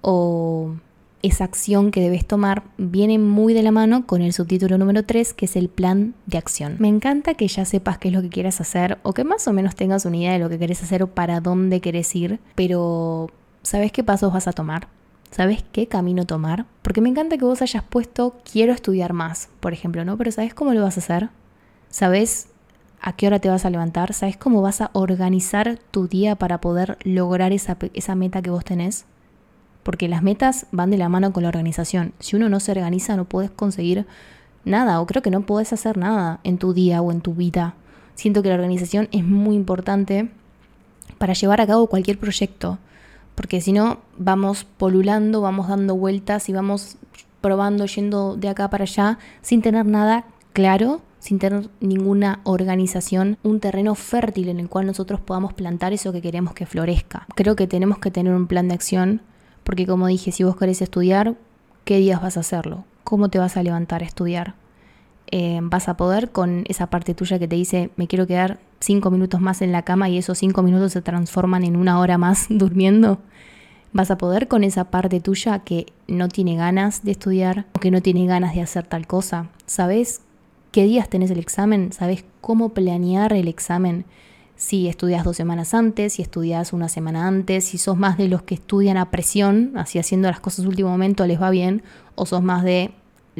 o 0.02 0.76
esa 1.24 1.44
acción 1.44 1.92
que 1.92 2.02
debes 2.02 2.26
tomar 2.26 2.64
viene 2.78 3.20
muy 3.20 3.54
de 3.54 3.64
la 3.64 3.72
mano 3.72 4.06
con 4.06 4.22
el 4.22 4.34
subtítulo 4.34 4.78
número 4.78 5.04
3, 5.04 5.34
que 5.34 5.46
es 5.46 5.56
el 5.56 5.70
plan 5.70 6.14
de 6.28 6.38
acción. 6.38 6.76
Me 6.80 6.88
encanta 6.88 7.34
que 7.34 7.48
ya 7.48 7.66
sepas 7.66 7.98
qué 7.98 8.10
es 8.10 8.14
lo 8.14 8.22
que 8.22 8.30
quieres 8.30 8.62
hacer 8.62 9.00
o 9.04 9.14
que 9.14 9.24
más 9.24 9.48
o 9.48 9.54
menos 9.54 9.76
tengas 9.76 10.06
una 10.06 10.18
idea 10.18 10.34
de 10.34 10.40
lo 10.40 10.50
que 10.50 10.60
querés 10.60 10.82
hacer 10.84 11.04
o 11.04 11.08
para 11.08 11.42
dónde 11.42 11.82
querés 11.82 12.16
ir, 12.16 12.40
pero 12.56 13.30
¿Sabes 13.64 13.92
qué 13.92 14.04
pasos 14.04 14.34
vas 14.34 14.48
a 14.48 14.54
tomar? 14.54 14.88
¿Sabes 15.30 15.64
qué 15.72 15.88
camino 15.88 16.26
tomar? 16.26 16.66
Porque 16.82 17.00
me 17.00 17.10
encanta 17.10 17.38
que 17.38 17.46
vos 17.46 17.62
hayas 17.62 17.84
puesto 17.84 18.38
quiero 18.52 18.74
estudiar 18.74 19.14
más, 19.14 19.50
por 19.60 19.72
ejemplo, 19.72 20.04
¿no? 20.04 20.18
Pero 20.18 20.32
¿sabes 20.32 20.54
cómo 20.54 20.74
lo 20.74 20.82
vas 20.82 20.98
a 20.98 21.00
hacer? 21.00 21.30
¿Sabes 21.90 22.48
a 23.02 23.14
qué 23.14 23.28
hora 23.28 23.40
te 23.40 23.50
vas 23.50 23.64
a 23.64 23.70
levantar? 23.70 24.14
¿Sabes 24.14 24.36
cómo 24.36 24.62
vas 24.64 24.82
a 24.82 24.90
organizar 24.94 25.78
tu 25.92 26.08
día 26.08 26.36
para 26.36 26.60
poder 26.60 26.98
lograr 27.04 27.54
esa, 27.54 27.78
esa 27.94 28.16
meta 28.16 28.42
que 28.42 28.50
vos 28.50 28.66
tenés? 28.66 29.06
Porque 29.84 30.08
las 30.08 30.24
metas 30.24 30.66
van 30.72 30.90
de 30.90 30.98
la 30.98 31.08
mano 31.08 31.32
con 31.32 31.44
la 31.44 31.50
organización. 31.50 32.14
Si 32.20 32.36
uno 32.36 32.50
no 32.50 32.60
se 32.60 32.72
organiza 32.72 33.16
no 33.16 33.26
puedes 33.26 33.52
conseguir 33.52 34.08
nada 34.66 35.00
o 35.00 35.06
creo 35.06 35.22
que 35.22 35.32
no 35.32 35.42
puedes 35.42 35.72
hacer 35.72 35.98
nada 35.98 36.40
en 36.44 36.58
tu 36.58 36.74
día 36.74 37.02
o 37.02 37.12
en 37.12 37.22
tu 37.22 37.36
vida. 37.36 37.76
Siento 38.16 38.42
que 38.42 38.50
la 38.50 38.56
organización 38.56 39.08
es 39.12 39.24
muy 39.24 39.56
importante 39.56 40.32
para 41.20 41.34
llevar 41.34 41.62
a 41.62 41.68
cabo 41.68 41.88
cualquier 41.88 42.18
proyecto 42.20 42.80
porque 43.36 43.62
si 43.62 43.72
no 43.72 44.00
vamos 44.18 44.66
polulando, 44.66 45.42
vamos 45.42 45.68
dando 45.68 45.96
vueltas 45.96 46.50
y 46.50 46.54
vamos 46.54 46.98
probando, 47.42 47.86
yendo 47.86 48.36
de 48.36 48.50
acá 48.50 48.70
para 48.70 48.84
allá, 48.84 49.18
sin 49.42 49.62
tener 49.62 49.86
nada 49.86 50.26
claro, 50.54 51.02
sin 51.20 51.40
tener 51.40 51.70
ninguna 51.80 52.40
organización, 52.44 53.38
un 53.44 53.60
terreno 53.60 53.96
fértil 53.96 54.50
en 54.50 54.60
el 54.60 54.70
cual 54.70 54.88
nosotros 54.88 55.20
podamos 55.20 55.54
plantar 55.54 55.94
eso 55.94 56.12
que 56.12 56.22
queremos 56.22 56.54
que 56.54 56.66
florezca. 56.66 57.28
Creo 57.36 57.56
que 57.56 57.68
tenemos 57.68 58.00
que 58.00 58.12
tener 58.12 58.34
un 58.34 58.48
plan 58.48 58.68
de 58.68 58.76
acción, 58.76 59.22
porque 59.64 59.86
como 59.86 60.08
dije, 60.08 60.32
si 60.32 60.44
vos 60.44 60.56
querés 60.56 60.82
estudiar, 60.82 61.36
¿qué 61.86 61.98
días 61.98 62.22
vas 62.22 62.38
a 62.38 62.42
hacerlo? 62.42 62.86
¿Cómo 63.04 63.30
te 63.30 63.40
vas 63.40 63.58
a 63.58 63.64
levantar 63.64 64.02
a 64.02 64.06
estudiar? 64.06 64.56
Eh, 65.32 65.60
vas 65.64 65.88
a 65.88 65.96
poder 65.96 66.32
con 66.32 66.66
esa 66.68 66.88
parte 66.88 67.14
tuya 67.14 67.40
que 67.40 67.48
te 67.48 67.56
dice 67.56 67.90
me 67.96 68.08
quiero 68.08 68.28
quedar 68.28 68.60
cinco 68.82 69.12
minutos 69.12 69.40
más 69.40 69.62
en 69.62 69.72
la 69.72 69.84
cama 69.84 70.10
y 70.10 70.18
esos 70.18 70.38
cinco 70.38 70.62
minutos 70.62 70.92
se 70.92 71.02
transforman 71.02 71.64
en 71.64 71.78
una 71.78 72.00
hora 72.00 72.18
más 72.18 72.46
durmiendo. 72.50 73.20
Vas 73.94 74.12
a 74.12 74.18
poder 74.18 74.48
con 74.48 74.64
esa 74.64 74.86
parte 74.86 75.20
tuya 75.20 75.60
que 75.60 75.88
no 76.08 76.30
tiene 76.30 76.56
ganas 76.56 77.04
de 77.04 77.12
estudiar 77.12 77.66
o 77.74 77.80
que 77.80 77.92
no 77.92 78.02
tiene 78.02 78.26
ganas 78.26 78.56
de 78.56 78.62
hacer 78.62 78.86
tal 78.86 79.08
cosa. 79.08 79.50
¿Sabes 79.66 80.22
qué 80.72 80.84
días 80.84 81.10
tenés 81.10 81.32
el 81.32 81.40
examen? 81.40 81.92
¿Sabes 81.92 82.24
cómo 82.40 82.70
planear 82.70 83.34
el 83.34 83.48
examen? 83.48 84.06
Si 84.56 84.88
estudias 84.88 85.24
dos 85.24 85.36
semanas 85.36 85.74
antes, 85.74 86.14
si 86.14 86.22
estudias 86.22 86.72
una 86.72 86.88
semana 86.88 87.28
antes, 87.28 87.66
si 87.66 87.78
sos 87.78 87.98
más 87.98 88.18
de 88.18 88.28
los 88.28 88.44
que 88.44 88.56
estudian 88.56 88.96
a 88.96 89.10
presión, 89.10 89.74
así 89.76 89.98
haciendo 89.98 90.30
las 90.30 90.40
cosas 90.40 90.66
último 90.66 90.90
momento 90.90 91.26
les 91.26 91.42
va 91.42 91.50
bien, 91.50 91.84
o 92.16 92.26
sos 92.26 92.44
más 92.44 92.64
de 92.64 92.92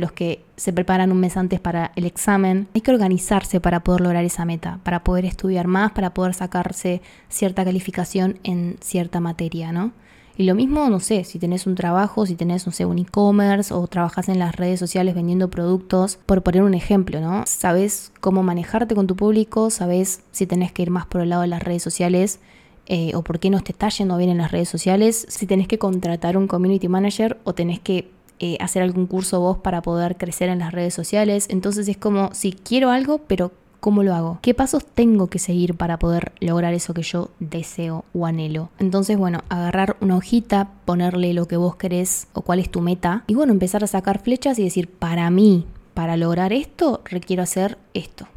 los 0.02 0.12
que 0.12 0.44
se 0.58 0.74
preparan 0.74 1.12
un 1.12 1.20
mes 1.20 1.38
antes 1.38 1.60
para 1.60 1.92
el 1.96 2.06
examen. 2.06 2.68
Hay 2.76 2.82
que 2.82 2.92
organizarse 2.92 3.62
para 3.62 3.82
poder 3.82 4.02
lograr 4.02 4.26
esa 4.26 4.44
meta, 4.44 4.80
para 4.84 5.04
poder 5.04 5.24
estudiar 5.26 5.68
más, 5.68 5.92
para 5.92 6.14
poder 6.14 6.34
sacarse 6.34 7.02
cierta 7.30 7.64
calificación 7.64 8.40
en 8.44 8.78
cierta 8.82 9.22
materia, 9.22 9.72
¿no? 9.72 9.94
Y 10.38 10.44
lo 10.44 10.56
mismo, 10.56 10.90
no 10.90 11.00
sé, 11.00 11.24
si 11.24 11.40
tenés 11.40 11.68
un 11.68 11.76
trabajo, 11.76 12.26
si 12.26 12.36
tenés, 12.36 12.66
no 12.66 12.72
sé, 12.72 12.86
un 12.86 12.98
e-commerce 12.98 13.74
o 13.74 13.86
trabajas 13.88 14.28
en 14.28 14.40
las 14.40 14.56
redes 14.56 14.80
sociales 14.80 15.14
vendiendo 15.14 15.50
productos, 15.50 16.18
por 16.26 16.42
poner 16.42 16.64
un 16.64 16.74
ejemplo, 16.74 17.22
¿no? 17.22 17.44
Sabes 17.46 18.12
cómo 18.22 18.42
manejarte 18.42 18.96
con 18.96 19.08
tu 19.08 19.16
público, 19.16 19.70
sabes 19.70 20.24
si 20.32 20.48
tenés 20.48 20.72
que 20.72 20.82
ir 20.82 20.90
más 20.90 21.06
por 21.06 21.22
el 21.22 21.30
lado 21.30 21.44
de 21.44 21.48
las 21.48 21.62
redes 21.62 21.84
sociales 21.84 22.40
eh, 22.88 23.12
o 23.14 23.22
por 23.22 23.40
qué 23.40 23.50
no 23.50 23.60
te 23.62 23.72
está 23.72 23.90
yendo 23.90 24.18
bien 24.18 24.32
en 24.32 24.40
las 24.40 24.52
redes 24.52 24.70
sociales, 24.70 25.28
si 25.30 25.46
tenés 25.46 25.68
que 25.68 25.78
contratar 25.78 26.38
un 26.38 26.48
community 26.48 26.88
manager 26.88 27.40
o 27.44 27.54
tenés 27.54 27.80
que 27.80 28.10
eh, 28.44 28.58
hacer 28.60 28.82
algún 28.82 29.06
curso 29.06 29.40
vos 29.40 29.60
para 29.60 29.84
poder 29.84 30.18
crecer 30.18 30.50
en 30.50 30.58
las 30.58 30.72
redes 30.72 30.96
sociales. 30.96 31.46
Entonces 31.50 31.88
es 31.88 31.96
como, 31.96 32.34
si 32.34 32.54
quiero 32.54 32.90
algo, 32.90 33.20
pero 33.20 33.52
¿cómo 33.80 34.02
lo 34.02 34.16
hago? 34.16 34.40
¿Qué 34.42 34.56
pasos 34.56 34.84
tengo 34.84 35.28
que 35.28 35.38
seguir 35.38 35.76
para 35.76 36.00
poder 36.00 36.32
lograr 36.40 36.74
eso 36.74 36.96
que 36.96 37.04
yo 37.04 37.30
deseo 37.40 38.04
o 38.16 38.26
anhelo? 38.26 38.70
Entonces, 38.80 39.20
bueno, 39.20 39.42
agarrar 39.50 39.96
una 40.02 40.18
hojita, 40.18 40.72
ponerle 40.86 41.36
lo 41.36 41.48
que 41.48 41.56
vos 41.56 41.76
querés 41.76 42.30
o 42.34 42.42
cuál 42.42 42.58
es 42.58 42.72
tu 42.72 42.82
meta 42.82 43.24
y 43.28 43.36
bueno, 43.36 43.54
empezar 43.54 43.84
a 43.84 43.88
sacar 43.88 44.24
flechas 44.24 44.58
y 44.58 44.64
decir, 44.64 44.90
para 44.90 45.30
mí, 45.30 45.68
para 45.94 46.18
lograr 46.18 46.52
esto, 46.52 47.02
requiero 47.06 47.44
hacer 47.44 47.78
esto. 47.94 48.28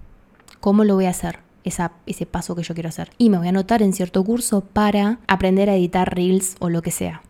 ¿Cómo 0.60 0.84
lo 0.84 0.96
voy 0.96 1.06
a 1.06 1.10
hacer? 1.10 1.38
ese 1.64 2.26
paso 2.26 2.54
que 2.54 2.62
yo 2.62 2.74
quiero 2.74 2.90
hacer. 2.90 3.10
Y 3.16 3.30
me 3.30 3.38
voy 3.38 3.46
a 3.46 3.48
anotar 3.48 3.80
en 3.80 3.94
cierto 3.94 4.22
curso 4.22 4.60
para 4.60 5.18
aprender 5.26 5.70
a 5.70 5.76
editar 5.76 6.14
reels 6.14 6.56
o 6.60 6.68
lo 6.68 6.82
que 6.82 6.90
sea. 6.90 7.22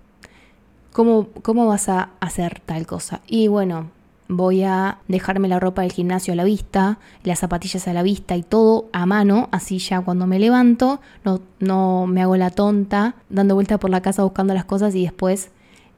¿Cómo, 0.94 1.26
¿Cómo 1.42 1.66
vas 1.66 1.88
a 1.88 2.10
hacer 2.20 2.62
tal 2.64 2.86
cosa? 2.86 3.20
Y 3.26 3.48
bueno, 3.48 3.90
voy 4.28 4.62
a 4.62 4.98
dejarme 5.08 5.48
la 5.48 5.58
ropa 5.58 5.82
del 5.82 5.90
gimnasio 5.90 6.32
a 6.32 6.36
la 6.36 6.44
vista, 6.44 7.00
las 7.24 7.40
zapatillas 7.40 7.88
a 7.88 7.92
la 7.92 8.04
vista 8.04 8.36
y 8.36 8.44
todo 8.44 8.86
a 8.92 9.04
mano, 9.04 9.48
así 9.50 9.78
ya 9.78 10.00
cuando 10.02 10.28
me 10.28 10.38
levanto 10.38 11.00
no, 11.24 11.40
no 11.58 12.06
me 12.06 12.22
hago 12.22 12.36
la 12.36 12.50
tonta 12.50 13.16
dando 13.28 13.56
vuelta 13.56 13.78
por 13.78 13.90
la 13.90 14.02
casa 14.02 14.22
buscando 14.22 14.54
las 14.54 14.66
cosas 14.66 14.94
y 14.94 15.02
después 15.02 15.50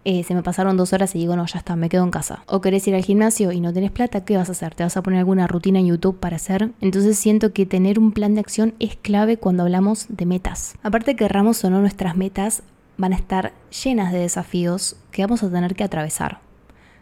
eh, 0.06 0.22
se 0.22 0.34
me 0.34 0.42
pasaron 0.42 0.78
dos 0.78 0.94
horas 0.94 1.14
y 1.14 1.18
digo, 1.18 1.36
no, 1.36 1.44
ya 1.44 1.58
está, 1.58 1.76
me 1.76 1.90
quedo 1.90 2.04
en 2.04 2.10
casa. 2.10 2.42
O 2.46 2.62
querés 2.62 2.88
ir 2.88 2.94
al 2.94 3.04
gimnasio 3.04 3.52
y 3.52 3.60
no 3.60 3.74
tenés 3.74 3.90
plata, 3.90 4.24
¿qué 4.24 4.38
vas 4.38 4.48
a 4.48 4.52
hacer? 4.52 4.74
¿Te 4.74 4.82
vas 4.82 4.96
a 4.96 5.02
poner 5.02 5.18
alguna 5.18 5.46
rutina 5.46 5.78
en 5.78 5.88
YouTube 5.88 6.18
para 6.18 6.36
hacer? 6.36 6.70
Entonces 6.80 7.18
siento 7.18 7.52
que 7.52 7.66
tener 7.66 7.98
un 7.98 8.12
plan 8.12 8.32
de 8.32 8.40
acción 8.40 8.72
es 8.78 8.96
clave 8.96 9.36
cuando 9.36 9.64
hablamos 9.64 10.06
de 10.08 10.24
metas. 10.24 10.76
Aparte 10.82 11.16
querramos 11.16 11.62
o 11.64 11.70
no 11.70 11.80
nuestras 11.80 12.16
metas, 12.16 12.62
van 12.96 13.12
a 13.12 13.16
estar 13.16 13.52
llenas 13.82 14.12
de 14.12 14.18
desafíos 14.18 14.96
que 15.10 15.22
vamos 15.22 15.42
a 15.42 15.50
tener 15.50 15.74
que 15.74 15.84
atravesar. 15.84 16.40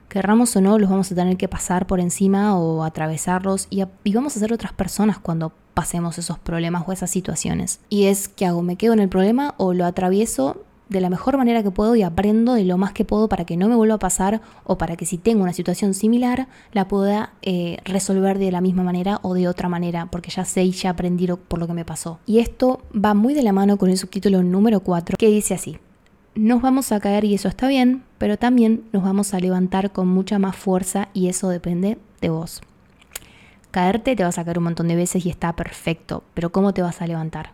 Querramos 0.09 0.55
o 0.57 0.61
no, 0.61 0.79
los 0.79 0.91
vamos 0.91 1.11
a 1.11 1.15
tener 1.15 1.37
que 1.37 1.49
pasar 1.49 1.87
por 1.87 1.99
encima 1.99 2.57
o 2.57 2.85
atravesarlos 2.85 3.67
y, 3.71 3.83
vamos 4.13 4.37
a 4.37 4.41
ser 4.41 4.53
otras 4.53 4.73
personas 4.73 5.19
cuando 5.19 5.53
pasemos 5.75 6.19
esos 6.19 6.39
problemas 6.39 6.85
o 6.87 6.93
esas 6.93 7.11
situaciones. 7.11 7.81
Y 7.89 8.05
es, 8.05 8.29
¿qué 8.29 8.47
hago? 8.47 8.63
¿Me 8.63 8.77
quedo 8.77 8.93
en 8.93 9.01
el 9.01 9.09
problema 9.09 9.55
o 9.57 9.73
lo 9.73 9.85
atravieso 9.85 10.63
de 10.89 11.01
la 11.01 11.11
mejor 11.11 11.37
manera 11.37 11.63
que 11.63 11.71
puedo 11.71 11.97
y 11.97 12.03
aprendo 12.03 12.55
de 12.55 12.65
lo 12.65 12.79
más 12.79 12.93
que 12.93 13.05
puedo 13.05 13.29
para 13.29 13.45
que 13.45 13.57
no 13.57 13.69
me 13.69 13.75
vuelva 13.75 13.97
a 13.97 13.99
pasar 13.99 14.43
o 14.65 14.79
para 14.79 14.97
que 14.97 15.07
si 15.07 15.19
tengo 15.19 15.43
una 15.43 15.53
situación 15.53 15.95
similar 15.95 16.47
la 16.73 16.87
pueda 16.89 17.33
eh, 17.43 17.79
resolver 17.85 18.39
de 18.39 18.53
la 18.53 18.61
misma 18.61 18.83
manera 18.83 19.19
o 19.23 19.35
de 19.35 19.49
otra 19.49 19.69
manera 19.69 20.07
porque 20.07 20.31
ya 20.31 20.45
sé 20.45 20.63
y 20.63 20.73
ya 20.73 20.91
aprendí 20.91 21.27
por 21.49 21.59
lo 21.59 21.67
que 21.67 21.73
me 21.73 21.85
pasó. 21.85 22.19
Y 22.27 22.39
esto 22.39 22.83
va 22.95 23.15
muy 23.15 23.35
de 23.35 23.43
la 23.43 23.53
mano 23.53 23.79
con 23.79 23.91
el 23.91 23.97
subtítulo 23.97 24.43
número 24.43 24.81
4 24.81 25.17
que 25.19 25.29
dice 25.29 25.55
así. 25.55 25.79
Nos 26.35 26.63
vamos 26.63 26.93
a 26.93 27.01
caer 27.01 27.25
y 27.25 27.35
eso 27.35 27.49
está 27.49 27.69
bien, 27.69 28.03
pero 28.19 28.37
también 28.39 28.85
nos 28.93 29.05
vamos 29.05 29.35
a 29.35 29.41
levantar 29.41 29.93
con 29.93 30.09
mucha 30.09 30.39
más 30.39 30.57
fuerza 30.57 31.09
y 31.13 31.29
eso 31.29 31.49
depende 31.49 31.99
de 32.21 32.31
vos. 32.31 32.61
Caerte 33.71 34.17
te 34.17 34.25
vas 34.25 34.39
a 34.39 34.45
caer 34.45 34.59
un 34.59 34.65
montón 34.65 34.89
de 34.89 34.97
veces 34.97 35.25
y 35.27 35.31
está 35.31 35.55
perfecto, 35.55 36.25
pero 36.35 36.51
¿cómo 36.51 36.75
te 36.75 36.83
vas 36.83 37.03
a 37.03 37.07
levantar? 37.07 37.53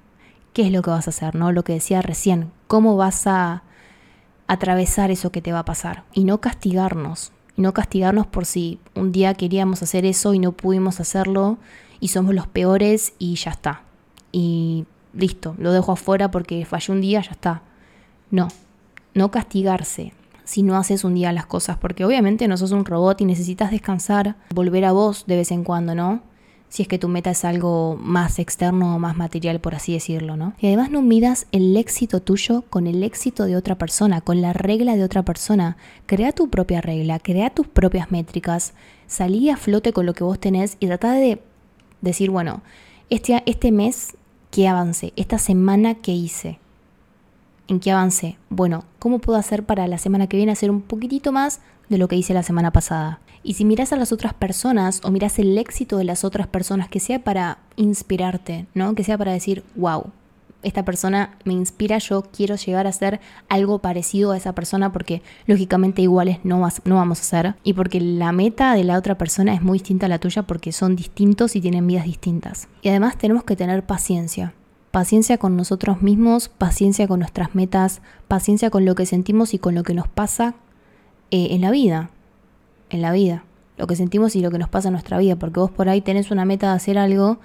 qué 0.53 0.66
es 0.66 0.73
lo 0.73 0.83
que 0.83 0.90
vas 0.90 1.07
a 1.07 1.11
hacer, 1.11 1.35
¿no? 1.35 1.53
Lo 1.53 1.64
que 1.64 1.75
decía 1.75 2.03
recién, 2.03 2.51
cómo 2.66 2.97
vas 2.97 3.27
a 3.27 3.62
atravesar 4.47 5.11
eso 5.11 5.31
que 5.31 5.43
te 5.43 5.53
va 5.53 5.61
a 5.61 5.64
pasar 5.64 6.05
y 6.12 6.25
no 6.25 6.40
castigarnos, 6.40 7.33
y 7.57 7.62
no 7.62 7.73
castigarnos 7.73 8.27
por 8.27 8.47
si 8.47 8.81
un 8.95 9.12
día 9.12 9.35
queríamos 9.35 9.83
hacer 9.83 10.05
eso 10.05 10.35
y 10.35 10.38
no 10.38 10.53
pudimos 10.53 11.01
hacerlo 11.01 11.59
y 12.01 12.09
somos 12.09 12.35
los 12.35 12.47
peores 12.47 13.12
y 13.19 13.37
ya 13.37 13.53
está. 13.53 13.83
Y 14.33 14.87
listo, 15.12 15.55
lo 15.59 15.73
dejo 15.73 15.93
afuera 15.93 16.31
porque 16.31 16.64
fallé 16.64 16.93
un 16.93 17.01
día, 17.01 17.21
ya 17.21 17.33
está. 17.33 17.62
No, 18.31 18.49
no 19.14 19.31
castigarse 19.31 20.12
si 20.44 20.62
no 20.64 20.77
haces 20.77 21.05
un 21.05 21.14
día 21.14 21.33
las 21.33 21.46
cosas, 21.46 21.79
porque 21.79 22.05
obviamente 22.05 22.49
no 22.49 22.57
sos 22.57 22.73
un 22.73 22.85
robot 22.85 23.20
y 23.20 23.25
necesitas 23.25 23.70
descansar, 23.70 24.37
volver 24.53 24.85
a 24.85 24.90
vos 24.90 25.25
de 25.29 25.37
vez 25.37 25.53
en 25.53 25.62
cuando, 25.62 25.94
¿no? 25.94 26.23
si 26.70 26.83
es 26.83 26.88
que 26.88 26.99
tu 26.99 27.09
meta 27.09 27.31
es 27.31 27.44
algo 27.44 27.99
más 28.01 28.38
externo 28.38 28.94
o 28.94 28.99
más 28.99 29.16
material, 29.16 29.61
por 29.61 29.75
así 29.75 29.92
decirlo, 29.92 30.37
¿no? 30.37 30.55
Y 30.61 30.68
además 30.68 30.90
no 30.90 31.03
midas 31.03 31.46
el 31.51 31.77
éxito 31.77 32.23
tuyo 32.23 32.62
con 32.70 32.87
el 32.87 33.03
éxito 33.03 33.44
de 33.44 33.57
otra 33.57 33.77
persona, 33.77 34.20
con 34.20 34.40
la 34.40 34.53
regla 34.53 34.94
de 34.94 35.03
otra 35.03 35.25
persona. 35.25 35.77
Crea 36.07 36.31
tu 36.31 36.49
propia 36.49 36.81
regla, 36.81 37.18
crea 37.18 37.51
tus 37.51 37.66
propias 37.66 38.12
métricas, 38.12 38.73
salí 39.09 39.51
a 39.51 39.57
flote 39.57 39.92
con 39.92 40.07
lo 40.07 40.14
que 40.14 40.23
vos 40.23 40.38
tenés 40.38 40.77
y 40.79 40.87
trata 40.87 41.12
de 41.12 41.42
decir, 42.03 42.31
bueno, 42.31 42.62
este, 43.11 43.42
este 43.46 43.73
mes, 43.73 44.16
¿qué 44.53 44.68
avancé? 44.68 45.12
Esta 45.16 45.38
semana, 45.38 45.96
¿qué 45.96 46.12
hice? 46.12 46.61
¿En 47.71 47.79
qué 47.79 47.93
avancé? 47.93 48.37
Bueno, 48.49 48.83
¿cómo 48.99 49.21
puedo 49.21 49.39
hacer 49.39 49.65
para 49.65 49.87
la 49.87 49.97
semana 49.97 50.27
que 50.27 50.37
viene 50.37 50.51
hacer 50.51 50.73
un 50.73 50.83
poquitito 50.83 51.31
más 51.31 51.61
de 51.89 51.99
lo 51.99 52.09
que 52.09 52.17
hice 52.17 52.35
la 52.35 52.43
semana 52.43 52.73
pasada? 52.73 53.21
Y 53.45 53.55
si 53.55 53.65
miras 53.65 53.93
a 53.93 53.97
las 53.97 54.11
otras 54.11 54.35
personas 54.35 55.01
o 55.05 55.13
miras 55.13 55.39
el 55.39 55.57
éxito 55.57 55.97
de 55.97 56.03
las 56.03 56.25
otras 56.25 56.49
personas, 56.49 56.89
que 56.89 56.99
sea 56.99 57.23
para 57.23 57.59
inspirarte, 57.77 58.67
¿no? 58.75 58.97
Que 58.97 59.05
sea 59.05 59.17
para 59.17 59.31
decir, 59.31 59.63
wow, 59.77 60.11
esta 60.65 60.85
persona 60.85 61.39
me 61.45 61.53
inspira, 61.53 61.99
yo 61.99 62.23
quiero 62.23 62.57
llegar 62.57 62.89
a 62.89 62.93
ser 62.93 63.21
algo 63.49 63.79
parecido 63.79 64.33
a 64.33 64.37
esa 64.37 64.53
persona 64.53 64.91
porque 64.91 65.23
lógicamente 65.47 66.03
iguales 66.03 66.39
no, 66.43 66.69
no 66.85 66.95
vamos 66.97 67.21
a 67.21 67.23
ser 67.23 67.55
y 67.63 67.75
porque 67.75 68.01
la 68.01 68.33
meta 68.33 68.75
de 68.75 68.83
la 68.83 68.99
otra 68.99 69.17
persona 69.17 69.55
es 69.55 69.63
muy 69.63 69.79
distinta 69.79 70.07
a 70.07 70.09
la 70.09 70.19
tuya 70.19 70.43
porque 70.43 70.73
son 70.73 70.97
distintos 70.97 71.55
y 71.55 71.61
tienen 71.61 71.87
vidas 71.87 72.05
distintas. 72.05 72.67
Y 72.83 72.89
además 72.89 73.17
tenemos 73.17 73.45
que 73.45 73.55
tener 73.55 73.87
paciencia. 73.87 74.55
Paciencia 74.90 75.38
con 75.38 75.57
nosotros 75.57 76.03
mismos, 76.03 76.48
paciencia 76.48 77.07
con 77.07 77.20
nuestras 77.20 77.55
metas, 77.55 78.03
paciencia 78.29 78.70
con 78.70 78.85
lo 78.85 78.94
que 78.94 79.07
sentimos 79.07 79.55
y 79.55 79.59
con 79.59 79.74
lo 79.74 79.83
que 79.83 79.94
nos 79.94 80.09
pasa 80.09 80.55
eh, 81.31 81.48
en 81.50 81.61
la 81.61 81.70
vida 81.70 82.11
en 82.90 83.03
la 83.03 83.12
vida, 83.12 83.44
lo 83.79 83.87
que 83.87 83.96
sentimos 83.96 84.37
y 84.37 84.40
lo 84.40 84.50
que 84.50 84.59
nos 84.59 84.68
pasa 84.68 84.88
en 84.88 84.92
nuestra 84.92 85.18
vida, 85.18 85.37
porque 85.37 85.61
vos 85.61 85.70
por 85.70 85.88
ahí 85.88 86.00
tenés 86.00 86.31
una 86.31 86.44
meta 86.44 86.70
de 86.70 86.76
hacer 86.76 86.98
algo, 86.98 87.38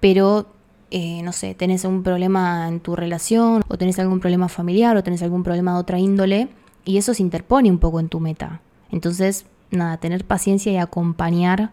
pero 0.00 0.46
eh, 0.90 1.22
no 1.22 1.32
sé, 1.32 1.54
tenés 1.54 1.84
un 1.84 2.02
problema 2.02 2.68
en 2.68 2.80
tu 2.80 2.96
relación, 2.96 3.62
o 3.68 3.76
tenés 3.76 3.98
algún 3.98 4.20
problema 4.20 4.48
familiar, 4.48 4.96
o 4.96 5.02
tenés 5.02 5.22
algún 5.22 5.42
problema 5.42 5.74
de 5.74 5.80
otra 5.80 5.98
índole, 5.98 6.48
y 6.84 6.96
eso 6.96 7.12
se 7.12 7.22
interpone 7.22 7.70
un 7.70 7.78
poco 7.78 8.00
en 8.00 8.08
tu 8.08 8.20
meta. 8.20 8.60
Entonces, 8.90 9.46
nada, 9.70 9.96
tener 9.98 10.24
paciencia 10.24 10.72
y 10.72 10.76
acompañar 10.76 11.72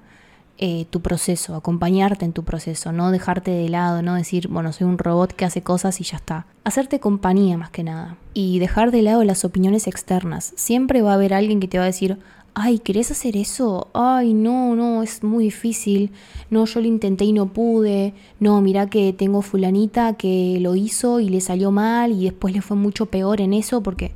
eh, 0.57 0.85
tu 0.89 1.01
proceso, 1.01 1.55
acompañarte 1.55 2.25
en 2.25 2.33
tu 2.33 2.43
proceso, 2.43 2.91
no 2.91 3.11
dejarte 3.11 3.51
de 3.51 3.69
lado, 3.69 4.01
no 4.01 4.15
decir, 4.15 4.47
bueno, 4.47 4.73
soy 4.73 4.87
un 4.87 4.97
robot 4.97 5.33
que 5.33 5.45
hace 5.45 5.63
cosas 5.63 5.99
y 5.99 6.03
ya 6.03 6.17
está. 6.17 6.45
Hacerte 6.63 6.99
compañía 6.99 7.57
más 7.57 7.71
que 7.71 7.83
nada. 7.83 8.17
Y 8.33 8.59
dejar 8.59 8.91
de 8.91 9.01
lado 9.01 9.23
las 9.23 9.43
opiniones 9.43 9.87
externas. 9.87 10.53
Siempre 10.55 11.01
va 11.01 11.11
a 11.11 11.15
haber 11.15 11.33
alguien 11.33 11.59
que 11.59 11.67
te 11.67 11.77
va 11.77 11.85
a 11.85 11.87
decir, 11.87 12.19
ay, 12.53 12.79
¿querés 12.79 13.11
hacer 13.11 13.37
eso? 13.37 13.87
Ay, 13.93 14.33
no, 14.33 14.75
no, 14.75 15.03
es 15.03 15.23
muy 15.23 15.45
difícil. 15.45 16.11
No, 16.49 16.65
yo 16.65 16.79
lo 16.79 16.87
intenté 16.87 17.25
y 17.25 17.33
no 17.33 17.47
pude. 17.47 18.13
No, 18.39 18.61
mira 18.61 18.87
que 18.87 19.13
tengo 19.13 19.41
fulanita 19.41 20.13
que 20.13 20.57
lo 20.61 20.75
hizo 20.75 21.19
y 21.19 21.29
le 21.29 21.41
salió 21.41 21.71
mal 21.71 22.11
y 22.11 22.25
después 22.25 22.53
le 22.53 22.61
fue 22.61 22.77
mucho 22.77 23.07
peor 23.07 23.41
en 23.41 23.53
eso 23.53 23.81
porque 23.81 24.11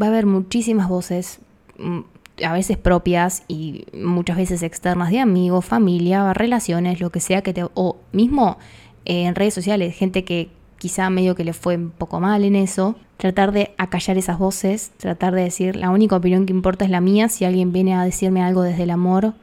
va 0.00 0.06
a 0.06 0.08
haber 0.08 0.26
muchísimas 0.26 0.88
voces, 0.88 1.40
mm, 1.78 2.00
a 2.44 2.52
veces 2.52 2.76
propias 2.76 3.44
y 3.48 3.84
muchas 3.92 4.36
veces 4.36 4.62
externas 4.62 5.10
de 5.10 5.20
amigos, 5.20 5.64
familia, 5.64 6.32
relaciones, 6.32 7.00
lo 7.00 7.10
que 7.10 7.20
sea 7.20 7.42
que 7.42 7.52
te... 7.52 7.64
o 7.74 7.96
mismo 8.12 8.58
en 9.04 9.34
redes 9.34 9.54
sociales, 9.54 9.96
gente 9.96 10.24
que 10.24 10.50
quizá 10.78 11.10
medio 11.10 11.34
que 11.34 11.44
le 11.44 11.52
fue 11.52 11.76
un 11.76 11.90
poco 11.90 12.20
mal 12.20 12.44
en 12.44 12.56
eso, 12.56 12.96
tratar 13.16 13.52
de 13.52 13.72
acallar 13.78 14.18
esas 14.18 14.38
voces, 14.38 14.90
tratar 14.96 15.34
de 15.34 15.42
decir, 15.42 15.76
la 15.76 15.90
única 15.90 16.16
opinión 16.16 16.44
que 16.44 16.52
importa 16.52 16.84
es 16.84 16.90
la 16.90 17.00
mía, 17.00 17.28
si 17.28 17.44
alguien 17.44 17.72
viene 17.72 17.94
a 17.94 18.02
decirme 18.02 18.42
algo 18.42 18.62
desde 18.62 18.82
el 18.82 18.90
amor, 18.90 19.34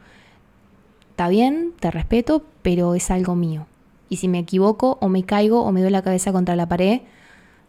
está 1.12 1.28
bien, 1.28 1.72
te 1.80 1.90
respeto, 1.90 2.44
pero 2.62 2.94
es 2.94 3.10
algo 3.10 3.36
mío. 3.36 3.66
Y 4.10 4.16
si 4.16 4.28
me 4.28 4.38
equivoco 4.38 4.98
o 5.00 5.08
me 5.08 5.22
caigo 5.22 5.62
o 5.62 5.72
me 5.72 5.80
doy 5.80 5.90
la 5.90 6.02
cabeza 6.02 6.32
contra 6.32 6.56
la 6.56 6.68
pared, 6.68 7.00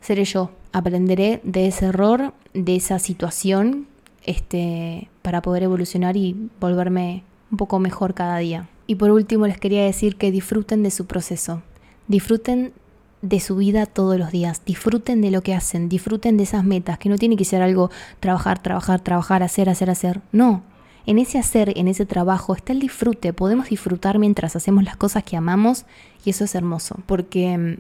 seré 0.02 0.26
yo. 0.26 0.52
Aprenderé 0.74 1.40
de 1.44 1.68
ese 1.68 1.86
error, 1.86 2.34
de 2.54 2.76
esa 2.76 3.00
situación, 3.00 3.88
este, 4.24 5.08
para 5.22 5.42
poder 5.42 5.64
evolucionar 5.64 6.18
y 6.18 6.50
volverme 6.60 7.24
un 7.52 7.58
poco 7.58 7.80
mejor 7.80 8.14
cada 8.14 8.38
día. 8.38 8.70
Y 8.88 8.96
por 8.96 9.12
último 9.12 9.48
les 9.48 9.58
quería 9.58 9.84
decir 9.84 10.18
que 10.18 10.32
disfruten 10.32 10.84
de 10.84 10.92
su 10.92 11.06
proceso. 11.06 11.62
Disfruten 12.08 12.74
de 13.22 13.40
su 13.40 13.56
vida 13.56 13.86
todos 13.86 14.18
los 14.18 14.32
días. 14.32 14.64
Disfruten 14.66 15.22
de 15.22 15.32
lo 15.32 15.42
que 15.42 15.54
hacen, 15.54 15.90
disfruten 15.90 16.38
de 16.38 16.44
esas 16.44 16.64
metas, 16.64 16.98
que 16.98 17.10
no 17.10 17.18
tiene 17.18 17.38
que 17.38 17.46
ser 17.46 17.62
algo 17.62 17.92
trabajar, 18.20 18.62
trabajar, 18.62 19.00
trabajar, 19.00 19.44
hacer, 19.44 19.70
hacer, 19.70 19.90
hacer. 19.90 20.22
No. 20.32 20.64
En 21.06 21.18
ese 21.18 21.40
hacer, 21.40 21.78
en 21.78 21.88
ese 21.88 22.06
trabajo, 22.06 22.56
está 22.56 22.74
el 22.74 22.80
disfrute. 22.80 23.34
Podemos 23.34 23.70
disfrutar 23.70 24.20
mientras 24.20 24.56
hacemos 24.56 24.84
las 24.84 24.98
cosas 24.98 25.24
que 25.24 25.38
amamos 25.38 25.86
y 26.26 26.30
eso 26.30 26.44
es 26.44 26.54
hermoso. 26.54 26.98
Porque 27.06 27.58
mm, 27.58 27.78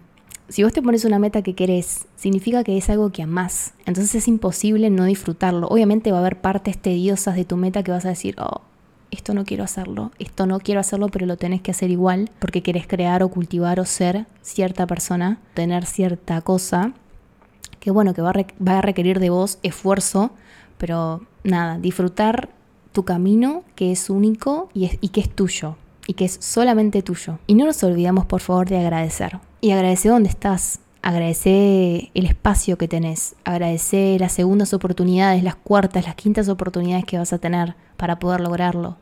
si 0.49 0.63
vos 0.63 0.73
te 0.73 0.81
pones 0.81 1.05
una 1.05 1.19
meta 1.19 1.41
que 1.41 1.55
querés, 1.55 2.07
significa 2.15 2.63
que 2.63 2.77
es 2.77 2.89
algo 2.89 3.11
que 3.11 3.23
amás. 3.23 3.73
Entonces 3.85 4.15
es 4.15 4.27
imposible 4.27 4.89
no 4.89 5.05
disfrutarlo. 5.05 5.67
Obviamente 5.67 6.11
va 6.11 6.17
a 6.17 6.21
haber 6.21 6.41
partes 6.41 6.77
tediosas 6.77 7.35
de 7.35 7.45
tu 7.45 7.57
meta 7.57 7.83
que 7.83 7.91
vas 7.91 8.05
a 8.05 8.09
decir, 8.09 8.35
oh, 8.39 8.61
esto 9.11 9.33
no 9.33 9.45
quiero 9.45 9.63
hacerlo, 9.63 10.11
esto 10.19 10.45
no 10.45 10.59
quiero 10.59 10.79
hacerlo, 10.79 11.09
pero 11.09 11.25
lo 11.25 11.37
tenés 11.37 11.61
que 11.61 11.71
hacer 11.71 11.91
igual 11.91 12.29
porque 12.39 12.63
querés 12.63 12.87
crear 12.87 13.23
o 13.23 13.29
cultivar 13.29 13.79
o 13.79 13.85
ser 13.85 14.25
cierta 14.41 14.87
persona, 14.87 15.39
tener 15.53 15.85
cierta 15.85 16.41
cosa, 16.41 16.93
que 17.79 17.91
bueno, 17.91 18.13
que 18.13 18.21
va 18.21 18.31
a, 18.31 18.81
requerir 18.81 19.19
de 19.19 19.29
vos 19.29 19.59
esfuerzo, 19.63 20.31
pero 20.77 21.21
nada, 21.43 21.77
disfrutar 21.77 22.49
tu 22.93 23.03
camino 23.03 23.63
que 23.75 23.91
es 23.91 24.09
único 24.09 24.69
y, 24.73 24.97
y 25.01 25.09
que 25.09 25.21
es 25.21 25.29
tuyo 25.29 25.75
y 26.07 26.13
que 26.13 26.25
es 26.25 26.37
solamente 26.39 27.01
tuyo. 27.01 27.39
Y 27.47 27.55
no 27.55 27.65
nos 27.65 27.83
olvidamos 27.83 28.25
por 28.25 28.41
favor 28.41 28.67
de 28.67 28.79
agradecer. 28.79 29.39
Y 29.63 29.71
agradecer 29.71 30.11
dónde 30.11 30.29
estás, 30.29 30.79
agradecer 31.03 32.09
el 32.15 32.25
espacio 32.25 32.79
que 32.79 32.87
tenés, 32.87 33.35
agradecer 33.45 34.19
las 34.19 34.33
segundas 34.33 34.73
oportunidades, 34.73 35.43
las 35.43 35.55
cuartas, 35.55 36.05
las 36.05 36.15
quintas 36.15 36.49
oportunidades 36.49 37.05
que 37.05 37.19
vas 37.19 37.31
a 37.31 37.37
tener 37.37 37.75
para 37.95 38.17
poder 38.17 38.41
lograrlo. 38.41 38.97